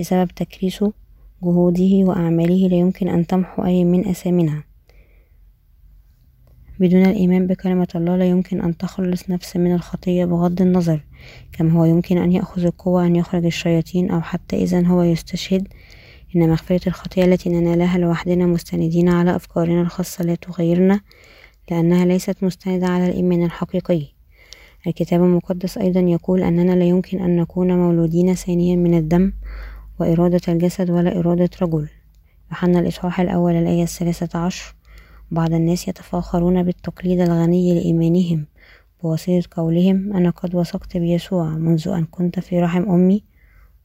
بسبب 0.00 0.28
تكريسه 0.28 0.92
جهوده 1.42 1.90
وأعماله 1.92 2.68
لا 2.68 2.76
يمكن 2.76 3.08
أن 3.08 3.26
تمحو 3.26 3.64
أي 3.64 3.84
من 3.84 4.08
أسامنا 4.08 4.62
بدون 6.78 7.06
الإيمان 7.06 7.46
بكلمة 7.46 7.88
الله 7.94 8.16
لا 8.16 8.24
يمكن 8.24 8.60
أن 8.60 8.76
تخلص 8.76 9.30
نفس 9.30 9.56
من 9.56 9.74
الخطية 9.74 10.24
بغض 10.24 10.62
النظر 10.62 11.00
كما 11.52 11.72
هو 11.72 11.84
يمكن 11.84 12.18
أن 12.18 12.32
يأخذ 12.32 12.64
القوة 12.64 13.06
أن 13.06 13.16
يخرج 13.16 13.44
الشياطين 13.44 14.10
أو 14.10 14.20
حتى 14.20 14.56
إذا 14.56 14.86
هو 14.86 15.02
يستشهد. 15.02 15.68
إن 16.36 16.48
مغفرة 16.50 16.80
الخطية 16.86 17.24
التي 17.24 17.48
ننالها 17.50 17.98
لوحدنا 17.98 18.46
مستندين 18.46 19.08
على 19.08 19.36
أفكارنا 19.36 19.80
الخاصة 19.80 20.24
لا 20.24 20.34
تغيرنا 20.34 21.00
لأنها 21.70 22.04
ليست 22.04 22.44
مستندة 22.44 22.86
على 22.86 23.06
الإيمان 23.06 23.44
الحقيقي. 23.44 24.13
الكتاب 24.86 25.22
المقدس 25.22 25.78
أيضا 25.78 26.00
يقول 26.00 26.42
أننا 26.42 26.72
لا 26.72 26.84
يمكن 26.84 27.20
أن 27.20 27.36
نكون 27.36 27.76
مولودين 27.76 28.34
ثانيا 28.34 28.76
من 28.76 28.94
الدم 28.98 29.32
وإرادة 30.00 30.40
الجسد 30.48 30.90
ولا 30.90 31.18
إرادة 31.18 31.50
رجل. 31.62 31.88
يوحنا 32.50 32.80
الإصحاح 32.80 33.20
الأول 33.20 33.52
الآية 33.52 33.82
الثالثة 33.82 34.38
عشر. 34.38 34.74
بعض 35.30 35.52
الناس 35.52 35.88
يتفاخرون 35.88 36.62
بالتقليد 36.62 37.20
الغني 37.20 37.74
لإيمانهم 37.74 38.46
بواسطة 39.02 39.42
قولهم 39.50 40.16
أنا 40.16 40.30
قد 40.30 40.54
وثقت 40.54 40.96
بيسوع 40.96 41.48
منذ 41.48 41.88
أن 41.88 42.04
كنت 42.04 42.40
في 42.40 42.60
رحم 42.60 42.90
أمي. 42.90 43.24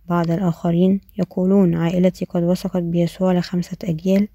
بعض 0.10 0.32
الآخرين 0.32 1.02
يقولون 1.18 1.76
عائلتي 1.76 2.26
قد 2.26 2.44
وثقت 2.44 2.84
بيسوع 2.84 3.34
لخمسة 3.34 3.78
أجيال. 3.84 4.28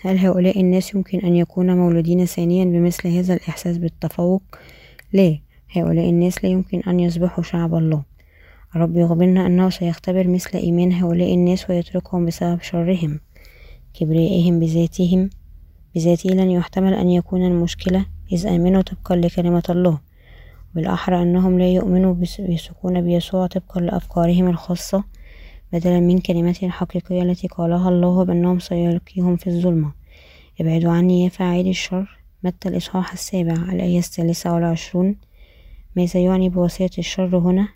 هل 0.00 0.18
هؤلاء 0.18 0.60
الناس 0.60 0.94
يمكن 0.94 1.18
أن 1.18 1.36
يكونوا 1.36 1.74
مولودين 1.74 2.24
ثانيا 2.24 2.64
بمثل 2.64 3.08
هذا 3.08 3.34
الإحساس 3.34 3.78
بالتفوق؟ 3.78 4.42
لا 5.12 5.38
هؤلاء 5.76 6.08
الناس 6.10 6.44
لا 6.44 6.50
يمكن 6.50 6.80
أن 6.80 7.00
يصبحوا 7.00 7.44
شعب 7.44 7.74
الله. 7.74 8.02
الرب 8.76 8.96
يخبرنا 8.96 9.46
أنه 9.46 9.70
سيختبر 9.70 10.28
مثل 10.28 10.58
إيمان 10.58 10.92
هؤلاء 10.92 11.34
الناس 11.34 11.70
ويتركهم 11.70 12.26
بسبب 12.26 12.60
شرهم 12.60 13.20
كبريائهم 13.94 14.60
بذاتهم. 14.60 15.30
بذاته 15.94 16.30
لن 16.30 16.50
يحتمل 16.50 16.94
أن 16.94 17.10
يكون 17.10 17.46
المشكلة 17.46 18.06
إذ 18.32 18.46
آمنوا 18.46 18.82
طبقا 18.82 19.16
لكلمة 19.16 19.62
الله. 19.70 19.98
بالأحرى 20.74 21.22
أنهم 21.22 21.58
لا 21.58 21.68
يؤمنوا 21.68 22.14
بيثقون 22.38 23.00
بيسوع 23.00 23.46
طبقا 23.46 23.80
لأفكارهم 23.80 24.48
الخاصة. 24.48 25.04
بدلا 25.72 26.00
من 26.00 26.18
كلمته 26.18 26.66
الحقيقية 26.66 27.22
التي 27.22 27.48
قالها 27.48 27.88
الله 27.88 28.24
بأنهم 28.24 28.58
سيلقيهم 28.58 29.36
في 29.36 29.46
الظلمة. 29.46 29.92
ابعدوا 30.60 30.92
عني 30.92 31.24
يا 31.24 31.28
فاعلي 31.28 31.70
الشر. 31.70 32.18
متى 32.44 32.68
الإصحاح 32.68 33.12
السابع؟ 33.12 33.52
الآية 33.52 33.98
الثالثة 33.98 34.54
والعشرون. 34.54 35.16
ماذا 35.96 36.20
يعني 36.20 36.48
بوصية 36.48 36.90
الشر 36.98 37.38
هنا؟ 37.38 37.68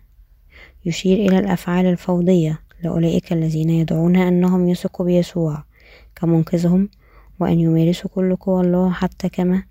يشير 0.85 1.29
إلى 1.29 1.39
الأفعال 1.39 1.87
الفوضية. 1.87 2.59
لأولئك 2.83 3.33
الذين 3.33 3.71
يدعون 3.71 4.17
أنهم 4.17 4.69
يثقوا 4.69 5.07
بيسوع 5.07 5.65
كمنقذهم 6.17 6.89
وأن 7.41 7.61
يمارسوا 7.61 8.11
كل 8.15 8.37
قوى 8.37 8.61
الله 8.61 8.91
حتى 8.91 9.29
كما 9.29 9.63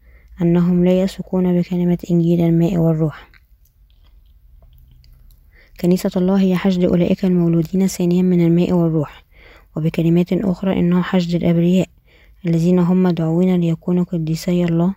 أنهم 0.42 0.86
لا 0.86 1.02
يثقون 1.02 1.62
بكلمة 1.62 1.98
إنجيل 2.12 2.42
الماء 2.42 2.78
والروح. 2.78 3.31
كنيسة 5.82 6.12
الله 6.18 6.42
هي 6.42 6.56
حشد 6.56 6.84
أولئك 6.84 7.26
المولودين 7.26 7.88
ثانيا 7.88 8.22
من 8.22 8.46
الماء 8.46 8.74
والروح 8.74 9.24
وبكلمات 9.76 10.34
أخرى 10.34 10.80
إنه 10.80 11.02
حشد 11.02 11.36
الأبرياء 11.36 11.88
الذين 12.46 12.80
هم 12.80 13.04
مدعوين 13.04 13.56
ليكونوا 13.56 14.04
قديسي 14.04 14.64
الله. 14.64 14.96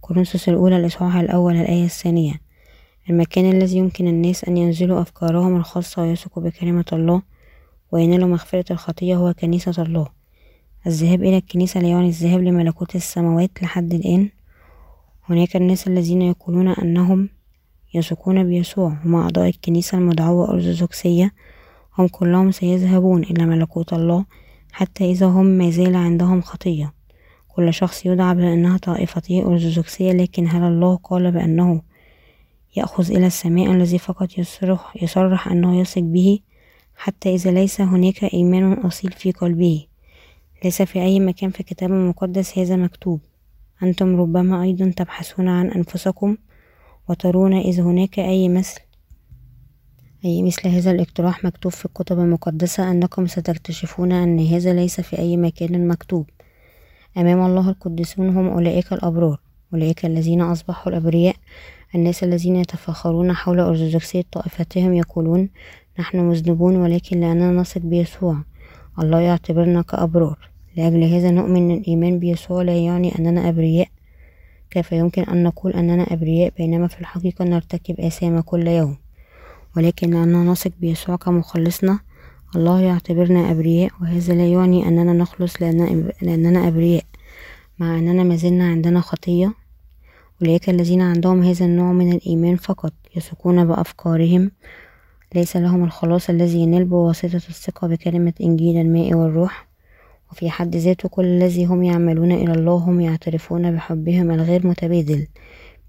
كورنثوس 0.00 0.48
الأولى 0.48 0.76
الإصحاح 0.76 1.16
الأول 1.16 1.56
الآية 1.56 1.84
الثانية. 1.84 2.40
المكان 3.10 3.50
الذي 3.50 3.76
يمكن 3.76 4.08
الناس 4.08 4.44
أن 4.44 4.56
ينزلوا 4.56 5.00
أفكارهم 5.00 5.56
الخاصة 5.56 6.02
ويثقوا 6.02 6.42
بكلمة 6.42 6.84
الله 6.92 7.22
وينالوا 7.92 8.28
مغفرة 8.28 8.72
الخطية 8.72 9.16
هو 9.16 9.34
كنيسة 9.34 9.82
الله. 9.82 10.06
الذهاب 10.86 11.22
إلى 11.22 11.36
الكنيسة 11.36 11.80
لا 11.80 11.88
يعني 11.88 12.08
الذهاب 12.08 12.40
لملكوت 12.40 12.96
السماوات 12.96 13.62
لحد 13.62 13.94
الآن. 13.94 14.28
هناك 15.28 15.56
الناس 15.56 15.88
الذين 15.88 16.22
يقولون 16.22 16.68
أنهم 16.68 17.28
يثقون 17.94 18.44
بيسوع 18.44 18.96
هم 19.04 19.14
أعضاء 19.14 19.48
الكنيسة 19.48 19.98
المدعوة 19.98 20.50
أرثوذكسية. 20.50 21.32
هم 21.98 22.08
كلهم 22.08 22.50
سيذهبون 22.50 23.22
إلى 23.22 23.46
ملكوت 23.46 23.92
الله 23.92 24.24
حتى 24.72 25.10
إذا 25.10 25.26
هم 25.26 25.46
ما 25.46 25.70
زال 25.70 25.96
عندهم 25.96 26.40
خطية. 26.40 26.92
كل 27.48 27.74
شخص 27.74 28.06
يدعى 28.06 28.34
بأنها 28.34 28.78
طائفته 28.78 29.42
أرثوذكسية 29.46 30.12
لكن 30.12 30.48
هل 30.48 30.62
الله 30.62 30.96
قال 30.96 31.32
بأنه 31.32 31.82
يأخذ 32.76 33.10
إلى 33.10 33.26
السماء 33.26 33.70
الذي 33.70 33.98
فقط 33.98 34.38
يصرح, 34.38 34.96
يصرح 35.02 35.48
أنه 35.48 35.80
يثق 35.80 36.02
به؟ 36.02 36.38
حتى 36.96 37.34
إذا 37.34 37.50
ليس 37.50 37.80
هناك 37.80 38.24
إيمان 38.24 38.72
أصيل 38.72 39.12
في 39.12 39.32
قلبه. 39.32 39.86
ليس 40.64 40.82
في 40.82 41.02
أي 41.02 41.20
مكان 41.20 41.50
في 41.50 41.60
الكتاب 41.60 41.90
المقدس 41.90 42.58
هذا 42.58 42.76
مكتوب. 42.76 43.20
أنتم 43.82 44.16
ربما 44.16 44.62
أيضا 44.62 44.92
تبحثون 44.96 45.48
عن 45.48 45.70
أنفسكم 45.70 46.36
وترون 47.12 47.54
إذا 47.54 47.82
هناك 47.82 48.18
أي 48.18 48.48
مثل؟ 48.48 48.80
أي 50.24 50.42
مثل 50.42 50.68
هذا 50.68 50.90
الاقتراح 50.90 51.44
مكتوب 51.44 51.72
في 51.72 51.86
الكتب 51.86 52.18
المقدسة 52.18 52.90
أنكم 52.90 53.26
ستكتشفون 53.26 54.12
أن 54.12 54.46
هذا 54.46 54.72
ليس 54.72 55.00
في 55.00 55.18
أي 55.18 55.36
مكان 55.36 55.88
مكتوب. 55.88 56.30
أمام 57.16 57.46
الله 57.46 57.70
القديسون 57.70 58.28
هم 58.28 58.48
أولئك 58.48 58.92
الأبرار 58.92 59.40
أولئك 59.72 60.06
الذين 60.06 60.40
أصبحوا 60.40 60.92
الأبرياء 60.92 61.36
الناس 61.94 62.24
الذين 62.24 62.56
يتفاخرون 62.56 63.32
حول 63.32 63.60
أرثوذكسية 63.60 64.24
طائفتهم 64.32 64.94
يقولون 64.94 65.48
نحن 65.98 66.18
مذنبون 66.18 66.76
ولكن 66.76 67.20
لأننا 67.20 67.60
نثق 67.60 67.80
بيسوع. 67.80 68.36
الله 68.98 69.20
يعتبرنا 69.20 69.82
كأبرار. 69.82 70.38
لأجل 70.76 71.04
هذا 71.04 71.30
نؤمن 71.30 71.70
أن 71.70 71.70
الإيمان 71.70 72.18
بيسوع 72.18 72.62
لا 72.62 72.76
يعني 72.76 73.18
أننا 73.18 73.48
أبرياء. 73.48 73.88
كيف 74.72 74.92
يمكن 74.92 75.22
أن 75.22 75.42
نقول 75.42 75.72
أننا 75.72 76.12
أبرياء 76.12 76.52
بينما 76.58 76.86
في 76.86 77.00
الحقيقة 77.00 77.44
نرتكب 77.44 78.00
آثام 78.00 78.40
كل 78.40 78.68
يوم؟ 78.68 78.96
ولكن 79.76 80.10
لأننا 80.10 80.52
نثق 80.52 80.70
بيسوع 80.80 81.16
كمخلصنا 81.16 81.98
الله 82.56 82.80
يعتبرنا 82.80 83.50
أبرياء 83.50 83.90
وهذا 84.00 84.34
لا 84.34 84.46
يعني 84.46 84.88
أننا 84.88 85.12
نخلص 85.12 85.62
لأننا 86.22 86.68
أبرياء 86.68 87.04
مع 87.78 87.98
أننا 87.98 88.22
ما 88.22 88.36
زلنا 88.36 88.68
عندنا 88.68 89.00
خطية. 89.00 89.54
أولئك 90.42 90.70
الذين 90.70 91.00
عندهم 91.00 91.42
هذا 91.42 91.64
النوع 91.64 91.92
من 91.92 92.12
الإيمان 92.12 92.56
فقط 92.56 92.92
يثقون 93.16 93.64
بأفكارهم. 93.64 94.50
ليس 95.34 95.56
لهم 95.56 95.84
الخلاص 95.84 96.30
الذي 96.30 96.58
ينال 96.58 96.84
بواسطة 96.84 97.36
الثقة 97.36 97.88
بكلمة 97.88 98.32
إنجيل 98.40 98.76
الماء 98.76 99.14
والروح. 99.14 99.71
وفي 100.32 100.50
حد 100.50 100.76
ذاته 100.76 101.08
كل 101.08 101.24
الذي 101.24 101.64
هم 101.64 101.82
يعملون 101.82 102.32
إلى 102.32 102.52
الله 102.52 102.74
هم 102.74 103.00
يعترفون 103.00 103.74
بحبهم 103.76 104.30
الغير 104.30 104.66
متبادل 104.66 105.26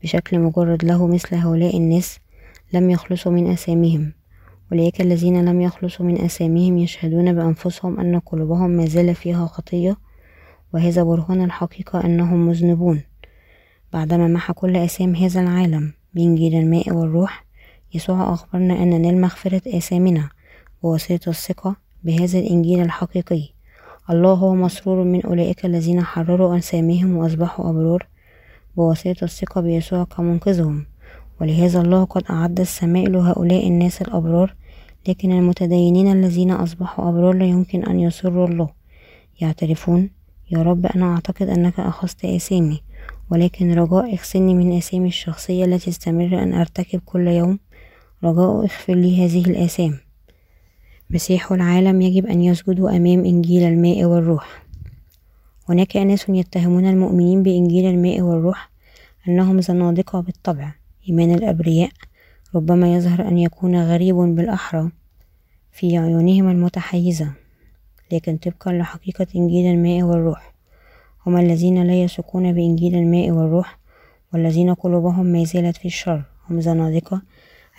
بشكل 0.04 0.40
مجرد 0.40 0.86
له 0.86 1.08
مثل 1.08 1.36
هؤلاء 1.36 1.78
الناس 1.78 2.20
لم 2.74 2.90
يخلصوا 2.90 3.32
من 3.32 3.52
أساميهم. 3.52 4.14
أولئك 4.72 5.02
الذين 5.02 5.46
لم 5.46 5.62
يخلصوا 5.62 6.06
من 6.06 6.22
أساميهم 6.22 6.78
يشهدون 6.78 7.34
بأنفسهم 7.34 8.00
أن 8.00 8.20
قلوبهم 8.20 8.70
ما 8.70 8.86
زال 8.86 9.16
فيها 9.16 9.46
خطية 9.46 9.98
وهذا 10.74 11.04
برهان 11.04 11.42
الحقيقة 11.42 12.06
أنهم 12.06 12.48
مذنبون. 12.48 13.04
بعدما 13.94 14.28
محى 14.28 14.54
كل 14.54 14.78
أسام 14.78 15.16
هذا 15.16 15.42
العالم 15.42 15.94
بإنجيل 16.14 16.56
الماء 16.56 16.94
والروح 16.94 17.46
يسوع 17.94 18.34
أخبرنا 18.34 18.84
أن 18.84 18.90
ننال 18.90 19.22
مغفرة 19.22 19.78
آثامنا 19.78 20.30
بواسطة 20.84 21.30
الثقة 21.30 21.76
بهذا 22.04 22.40
الإنجيل 22.40 22.82
الحقيقي. 22.82 23.53
الله 24.10 24.34
هو 24.34 24.56
مسرور 24.56 25.04
من 25.04 25.26
أولئك 25.26 25.66
الذين 25.66 26.04
حرروا 26.04 26.56
أنسامهم 26.56 27.18
وأصبحوا 27.18 27.70
أبرار 27.70 28.08
بواسطة 28.78 29.24
الثقة 29.24 29.62
بيسوع 29.62 30.04
كمنقذهم. 30.04 30.86
ولهذا 31.42 31.82
الله 31.82 32.04
قد 32.04 32.24
أعد 32.30 32.60
السماء 32.60 33.10
لهؤلاء 33.10 33.68
الناس 33.68 34.02
الأبرار 34.02 34.56
لكن 35.08 35.32
المتدينين 35.32 36.12
الذين 36.12 36.52
أصبحوا 36.52 37.10
أبرار 37.10 37.34
لا 37.34 37.46
يمكن 37.46 37.84
أن 37.84 38.00
يسروا 38.00 38.48
الله. 38.48 38.70
يعترفون 39.42 40.10
يا 40.52 40.62
رب 40.62 40.86
أنا 40.86 41.14
أعتقد 41.14 41.50
أنك 41.50 41.80
أخذت 41.80 42.26
آثامي 42.26 42.82
ولكن 43.32 43.74
رجاء 43.74 44.14
اغسلني 44.14 44.54
من 44.54 44.78
آثامي 44.78 45.08
الشخصية 45.08 45.66
التي 45.66 45.90
استمر 45.90 46.44
أن 46.44 46.54
أرتكب 46.54 47.02
كل 47.06 47.28
يوم 47.28 47.60
رجاء 48.24 48.62
اغفر 48.62 48.94
لي 48.94 49.26
هذه 49.26 49.46
الآثام 49.46 50.00
مسيح 51.14 51.52
العالم 51.52 52.02
يجب 52.02 52.26
أن 52.26 52.42
يسجدوا 52.42 52.90
أمام 52.90 53.26
إنجيل 53.26 53.64
الماء 53.64 54.04
والروح. 54.06 54.64
هناك 55.70 55.98
أناس 55.98 56.30
يتهمون 56.30 56.86
المؤمنين 56.86 57.44
بإنجيل 57.44 57.86
الماء 57.86 58.22
والروح 58.22 58.70
أنهم 59.28 59.62
زنادقة 59.62 60.20
بالطبع 60.20 60.74
إيمان 61.10 61.32
الأبرياء 61.34 61.90
ربما 62.56 62.94
يظهر 62.94 63.28
أن 63.28 63.38
يكون 63.38 63.84
غريب 63.84 64.16
بالأحرى 64.16 64.90
في 65.72 65.98
عيونهم 65.98 66.50
المتحيزة. 66.50 67.34
لكن 68.12 68.38
طبقا 68.38 68.72
لحقيقة 68.74 69.28
إنجيل 69.36 69.66
الماء 69.66 70.02
والروح 70.04 70.54
هم 71.28 71.38
الذين 71.38 71.84
لا 71.84 72.04
يثقون 72.04 72.54
بإنجيل 72.54 72.96
الماء 72.96 73.32
والروح 73.32 73.80
والذين 74.34 74.74
قلوبهم 74.74 75.26
ما 75.26 75.44
زالت 75.44 75.78
في 75.78 75.86
الشر. 75.86 76.24
هم 76.50 76.62
زنادقة 76.62 77.22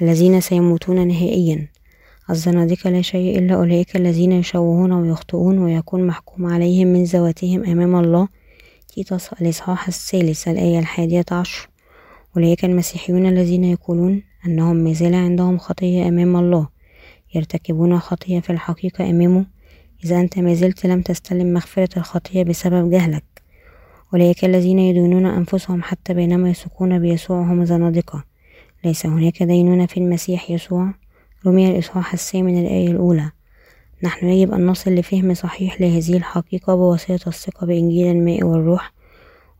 الذين 0.03 0.41
سيموتون 0.41 1.09
نهائيا. 1.09 1.69
الزنادقة 2.31 2.91
لا 2.91 3.03
شيء 3.03 3.39
إلا 3.39 3.55
أولئك 3.55 3.97
الذين 3.97 4.33
يشوهون 4.33 4.93
ويخطئون 4.93 5.59
ويكون 5.59 6.07
محكوم 6.07 6.47
عليهم 6.47 6.89
من 6.89 7.05
ذواتهم 7.05 7.65
أمام 7.65 7.97
الله. 7.97 8.29
تيتوس 8.89 9.33
الإصحاح 9.33 9.89
الثالث 9.89 10.49
الآية 10.49 10.79
الحادية 10.79 11.25
عشر. 11.33 11.69
أولئك 12.37 12.65
المسيحيون 12.65 13.27
الذين 13.27 13.65
يقولون 13.65 14.23
أنهم 14.47 14.77
ما 14.77 14.93
زال 14.93 15.15
عندهم 15.15 15.59
خطية 15.59 16.09
أمام 16.09 16.37
الله. 16.37 16.69
يرتكبون 17.35 17.99
خطية 17.99 18.41
في 18.41 18.51
الحقيقة 18.51 19.11
أمامه. 19.11 19.47
إذا 20.05 20.21
أنت 20.21 20.39
ما 20.39 20.55
زلت 20.55 20.87
لم 20.87 21.03
تستلم 21.03 21.53
مغفرة 21.53 21.99
الخطية 21.99 22.43
بسبب 22.43 22.91
جهلك. 22.91 23.25
أولئك 24.15 24.45
الذين 24.45 24.79
يدونون 24.79 25.27
أنفسهم 25.27 25.83
حتى 25.83 26.15
بينما 26.15 26.51
يثقون 26.51 26.99
بيسوع 26.99 27.43
هم 27.43 27.65
زنادقة. 27.65 28.25
ليس 28.85 29.07
هناك 29.07 29.43
دينونة 29.43 29.87
في 29.87 29.97
المسيح 29.97 30.51
يسوع. 30.51 31.04
رمي 31.47 31.71
الإصحاح 31.71 32.13
الثامن 32.13 32.59
الآية 32.59 32.89
الأولى. 32.89 33.31
نحن 34.03 34.27
يجب 34.27 34.53
أن 34.53 34.67
نصل 34.67 34.95
لفهم 34.95 35.35
صحيح 35.35 35.81
لهذه 35.81 36.17
الحقيقة 36.17 36.75
بواسطة 36.75 37.29
الثقة 37.29 37.67
بإنجيل 37.67 38.07
الماء 38.07 38.45
والروح 38.45 38.93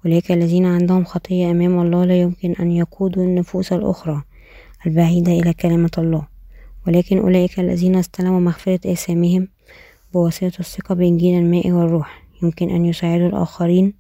أولئك 0.07 0.33
الذين 0.33 0.67
عندهم 0.67 1.05
خطية 1.05 1.51
أمام 1.51 1.81
الله 1.81 2.05
لا 2.05 2.21
يمكن 2.21 2.53
أن 2.61 2.71
يقودوا 2.71 3.25
النفوس 3.25 3.73
الأخرى 3.73 4.23
البعيدة 4.87 5.33
إلى 5.33 5.53
كلمة 5.53 5.91
الله. 5.99 6.27
ولكن 6.87 7.19
أولئك 7.19 7.61
الذين 7.61 7.97
استلموا 7.97 8.41
مغفرة 8.41 8.93
آثامهم 8.93 9.49
بواسطة 10.15 10.61
الثقة 10.61 10.95
بإنجيل 10.95 11.39
الماء 11.39 11.71
والروح. 11.71 12.25
يمكن 12.43 12.71
أن 12.71 12.85
يساعدوا 12.85 13.29
الآخرين 13.29 13.95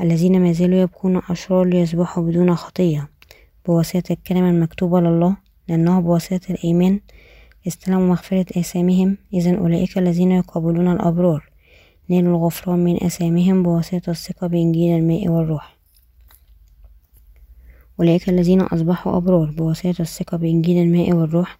الذين 0.00 0.40
ما 0.40 0.52
زالوا 0.52 0.78
يبقون 0.78 1.22
أشرار 1.30 1.64
ليصبحوا 1.64 2.22
بدون 2.22 2.54
خطية 2.54 3.08
بواسطة 3.66 4.12
الكلمة 4.12 4.50
المكتوبة 4.50 5.00
لله 5.00 5.36
لأنه 5.72 6.00
بواسطة 6.00 6.40
الإيمان 6.50 7.00
استلموا 7.66 8.06
مغفرة 8.06 8.46
آثامهم 8.56 9.16
إذا 9.34 9.58
أولئك 9.58 9.98
الذين 9.98 10.30
يقابلون 10.30 10.92
الأبرار. 10.92 11.50
نالوا 12.08 12.36
الغفران 12.36 12.78
من 12.78 13.04
آثامهم 13.04 13.62
بواسطة 13.62 14.10
الثقة 14.10 14.46
بإنجيل 14.46 14.96
الماء 14.96 15.28
والروح. 15.28 15.76
أولئك 18.00 18.28
الذين 18.28 18.60
أصبحوا 18.60 19.16
أبرار 19.16 19.50
بواسطة 19.50 20.02
الثقة 20.02 20.36
بإنجيل 20.36 20.82
الماء 20.82 21.12
والروح. 21.12 21.58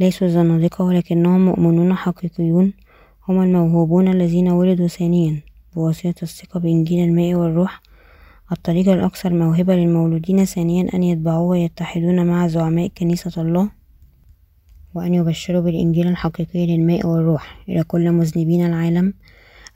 ليسوا 0.00 0.28
زنادقة 0.28 0.84
ولكنهم 0.84 1.44
مؤمنون 1.44 1.94
حقيقيون. 1.94 2.72
هم 3.28 3.42
الموهوبون 3.42 4.08
الذين 4.08 4.48
ولدوا 4.50 4.88
ثانيا 4.88 5.40
بواسطة 5.76 6.14
الثقة 6.22 6.60
بإنجيل 6.60 7.08
الماء 7.08 7.34
والروح. 7.34 7.80
الطريقة 8.52 8.94
الأكثر 8.94 9.32
موهبة 9.32 9.76
للمولودين 9.76 10.44
ثانيا 10.44 10.94
أن 10.94 11.02
يتبعوا 11.02 11.50
ويتحدون 11.50 12.26
مع 12.26 12.46
زعماء 12.46 12.88
كنيسة 12.88 13.42
الله 13.42 13.70
وأن 14.94 15.14
يبشروا 15.14 15.60
بالإنجيل 15.60 16.08
الحقيقي 16.08 16.66
للماء 16.66 17.06
والروح. 17.06 17.64
إلى 17.68 17.84
كل 17.84 18.12
مذنبين 18.12 18.66
العالم 18.66 19.14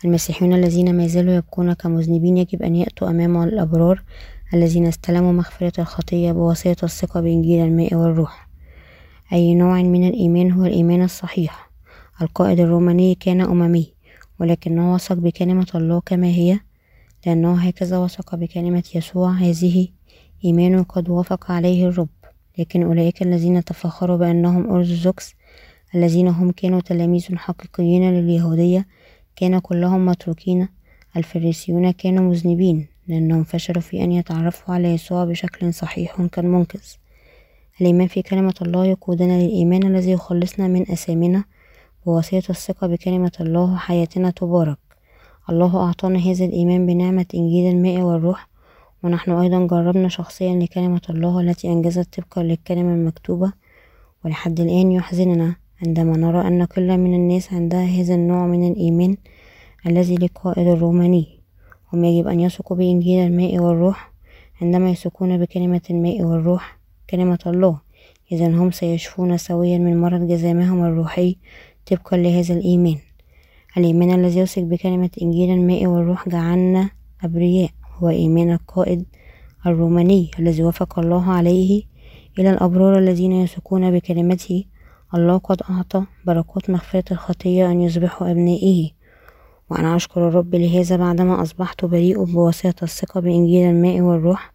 المسيحيون 0.04 0.52
الذين 0.52 0.96
ما 0.96 1.06
زالوا 1.06 1.34
يبقون 1.34 1.72
كمذنبين 1.72 2.36
يجب 2.36 2.62
أن 2.62 2.76
يأتوا 2.76 3.10
أمام 3.10 3.42
الأبرار 3.42 4.02
الذين 4.54 4.86
استلموا 4.86 5.32
مغفرة 5.32 5.80
الخطية 5.80 6.32
بواسطة 6.32 6.84
الثقة 6.84 7.20
بإنجيل 7.20 7.64
الماء 7.64 7.94
والروح. 7.94 8.48
أي 9.32 9.54
نوع 9.54 9.82
من 9.82 10.08
الإيمان 10.08 10.52
هو 10.52 10.64
الإيمان 10.64 11.02
الصحيح. 11.02 11.70
القائد 12.22 12.60
الروماني 12.60 13.14
كان 13.14 13.40
أممي 13.40 13.92
ولكنه 14.40 14.94
وثق 14.94 15.14
بكلمة 15.14 15.66
الله 15.74 16.00
كما 16.00 16.26
هي 16.26 16.60
لأنه 17.26 17.54
هكذا 17.54 17.98
وثق 17.98 18.34
بكلمة 18.34 18.84
يسوع 18.94 19.32
هذه 19.32 19.88
إيمان 20.44 20.82
قد 20.82 21.08
وافق 21.08 21.50
عليه 21.50 21.86
الرب. 21.86 22.08
لكن 22.58 22.82
أولئك 22.82 23.22
الذين 23.22 23.64
تفخروا 23.64 24.16
بأنهم 24.16 24.70
أرثوذكس 24.70 25.34
الذين 25.94 26.28
هم 26.28 26.50
كانوا 26.50 26.80
تلاميذ 26.80 27.36
حقيقيين 27.36 28.10
لليهودية 28.10 28.86
كان 29.36 29.58
كلهم 29.58 30.06
متروكين. 30.06 30.68
الفريسيون 31.16 31.90
كانوا 31.90 32.30
مذنبين 32.30 32.86
لأنهم 33.08 33.44
فشلوا 33.44 33.82
في 33.82 34.04
أن 34.04 34.12
يتعرفوا 34.12 34.74
على 34.74 34.94
يسوع 34.94 35.24
بشكل 35.24 35.74
صحيح 35.74 36.22
كالمنقذ. 36.22 36.82
الإيمان 37.80 38.06
في 38.08 38.22
كلمة 38.22 38.54
الله 38.62 38.86
يقودنا 38.86 39.42
للإيمان 39.42 39.82
الذي 39.82 40.10
يخلصنا 40.10 40.68
من 40.68 40.82
أثامنا 40.82 41.44
بواسطة 42.06 42.50
الثقة 42.50 42.86
بكلمة 42.86 43.32
الله 43.40 43.76
حياتنا 43.76 44.30
تبارك. 44.30 44.89
الله 45.50 45.76
أعطانا 45.76 46.18
هذا 46.18 46.44
الإيمان 46.44 46.86
بنعمة 46.86 47.26
إنجيل 47.34 47.74
الماء 47.74 48.00
والروح 48.00 48.48
ونحن 49.02 49.30
أيضا 49.30 49.66
جربنا 49.66 50.08
شخصيا 50.08 50.54
لكلمة 50.54 51.00
الله 51.10 51.40
التي 51.40 51.68
أنجزت 51.68 52.20
طبقا 52.20 52.42
للكلمة 52.42 52.94
المكتوبة 52.94 53.52
ولحد 54.24 54.60
الآن 54.60 54.92
يحزننا 54.92 55.56
عندما 55.86 56.16
نرى 56.16 56.48
أن 56.48 56.64
كل 56.64 56.98
من 56.98 57.14
الناس 57.14 57.52
عندها 57.52 57.84
هذا 57.84 58.14
النوع 58.14 58.46
من 58.46 58.72
الإيمان 58.72 59.16
الذي 59.86 60.16
للقائد 60.16 60.66
الروماني. 60.66 61.40
هم 61.92 62.04
يجب 62.04 62.28
أن 62.28 62.40
يثقوا 62.40 62.76
بإنجيل 62.76 63.26
الماء 63.26 63.58
والروح 63.58 64.12
عندما 64.62 64.90
يثقون 64.90 65.38
بكلمة 65.38 65.80
الماء 65.90 66.22
والروح 66.22 66.78
كلمة 67.10 67.38
الله. 67.46 67.78
إذا 68.32 68.46
هم 68.46 68.70
سيشفون 68.70 69.36
سويا 69.36 69.78
من 69.78 70.00
مرض 70.00 70.28
جزامهم 70.28 70.84
الروحي 70.84 71.36
طبقا 71.86 72.16
لهذا 72.16 72.54
الإيمان. 72.54 72.98
الإيمان 73.76 74.10
الذي 74.10 74.40
يثق 74.40 74.62
بكلمة 74.62 75.10
إنجيل 75.22 75.50
الماء 75.50 75.86
والروح 75.86 76.28
جعلنا 76.28 76.90
أبرياء 77.24 77.70
هو 77.98 78.08
إيمان 78.08 78.52
القائد 78.52 79.04
الروماني 79.66 80.30
الذي 80.38 80.62
وافق 80.62 80.98
الله 80.98 81.32
عليه 81.32 81.82
إلى 82.38 82.50
الأبرار 82.50 82.98
الذين 82.98 83.32
يثقون 83.32 83.90
بكلمته. 83.90 84.64
الله 85.14 85.38
قد 85.38 85.62
أعطى 85.70 86.04
بركات 86.26 86.70
مغفرة 86.70 87.04
الخطية 87.10 87.70
أن 87.70 87.80
يصبحوا 87.80 88.30
أبنائه. 88.30 88.90
وأنا 89.70 89.96
أشكر 89.96 90.28
الرب 90.28 90.54
لهذا 90.54 90.96
بعدما 90.96 91.42
أصبحت 91.42 91.84
بريء 91.84 92.24
بواسطة 92.24 92.84
الثقة 92.84 93.20
بإنجيل 93.20 93.70
الماء 93.70 94.00
والروح. 94.00 94.52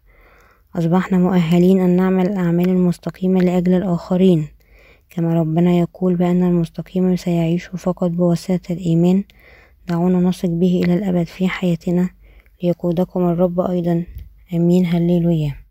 أصبحنا 0.76 1.18
مؤهلين 1.18 1.80
أن 1.80 1.96
نعمل 1.96 2.26
الأعمال 2.26 2.68
المستقيمة 2.68 3.40
لأجل 3.40 3.74
الآخرين. 3.74 4.48
كما 5.16 5.34
ربنا 5.34 5.72
يقول 5.72 6.16
بأن 6.16 6.42
المستقيم 6.42 7.16
سيعيش 7.16 7.66
فقط 7.66 8.10
بواسطة 8.10 8.72
الإيمان 8.72 9.24
دعونا 9.88 10.28
نثق 10.28 10.48
به 10.48 10.80
إلى 10.84 10.94
الأبد 10.94 11.26
في 11.26 11.48
حياتنا 11.48 12.08
ليقودكم 12.62 13.20
الرب 13.20 13.60
أيضا. 13.60 14.04
آمين. 14.54 14.86
هللويا. 14.86 15.65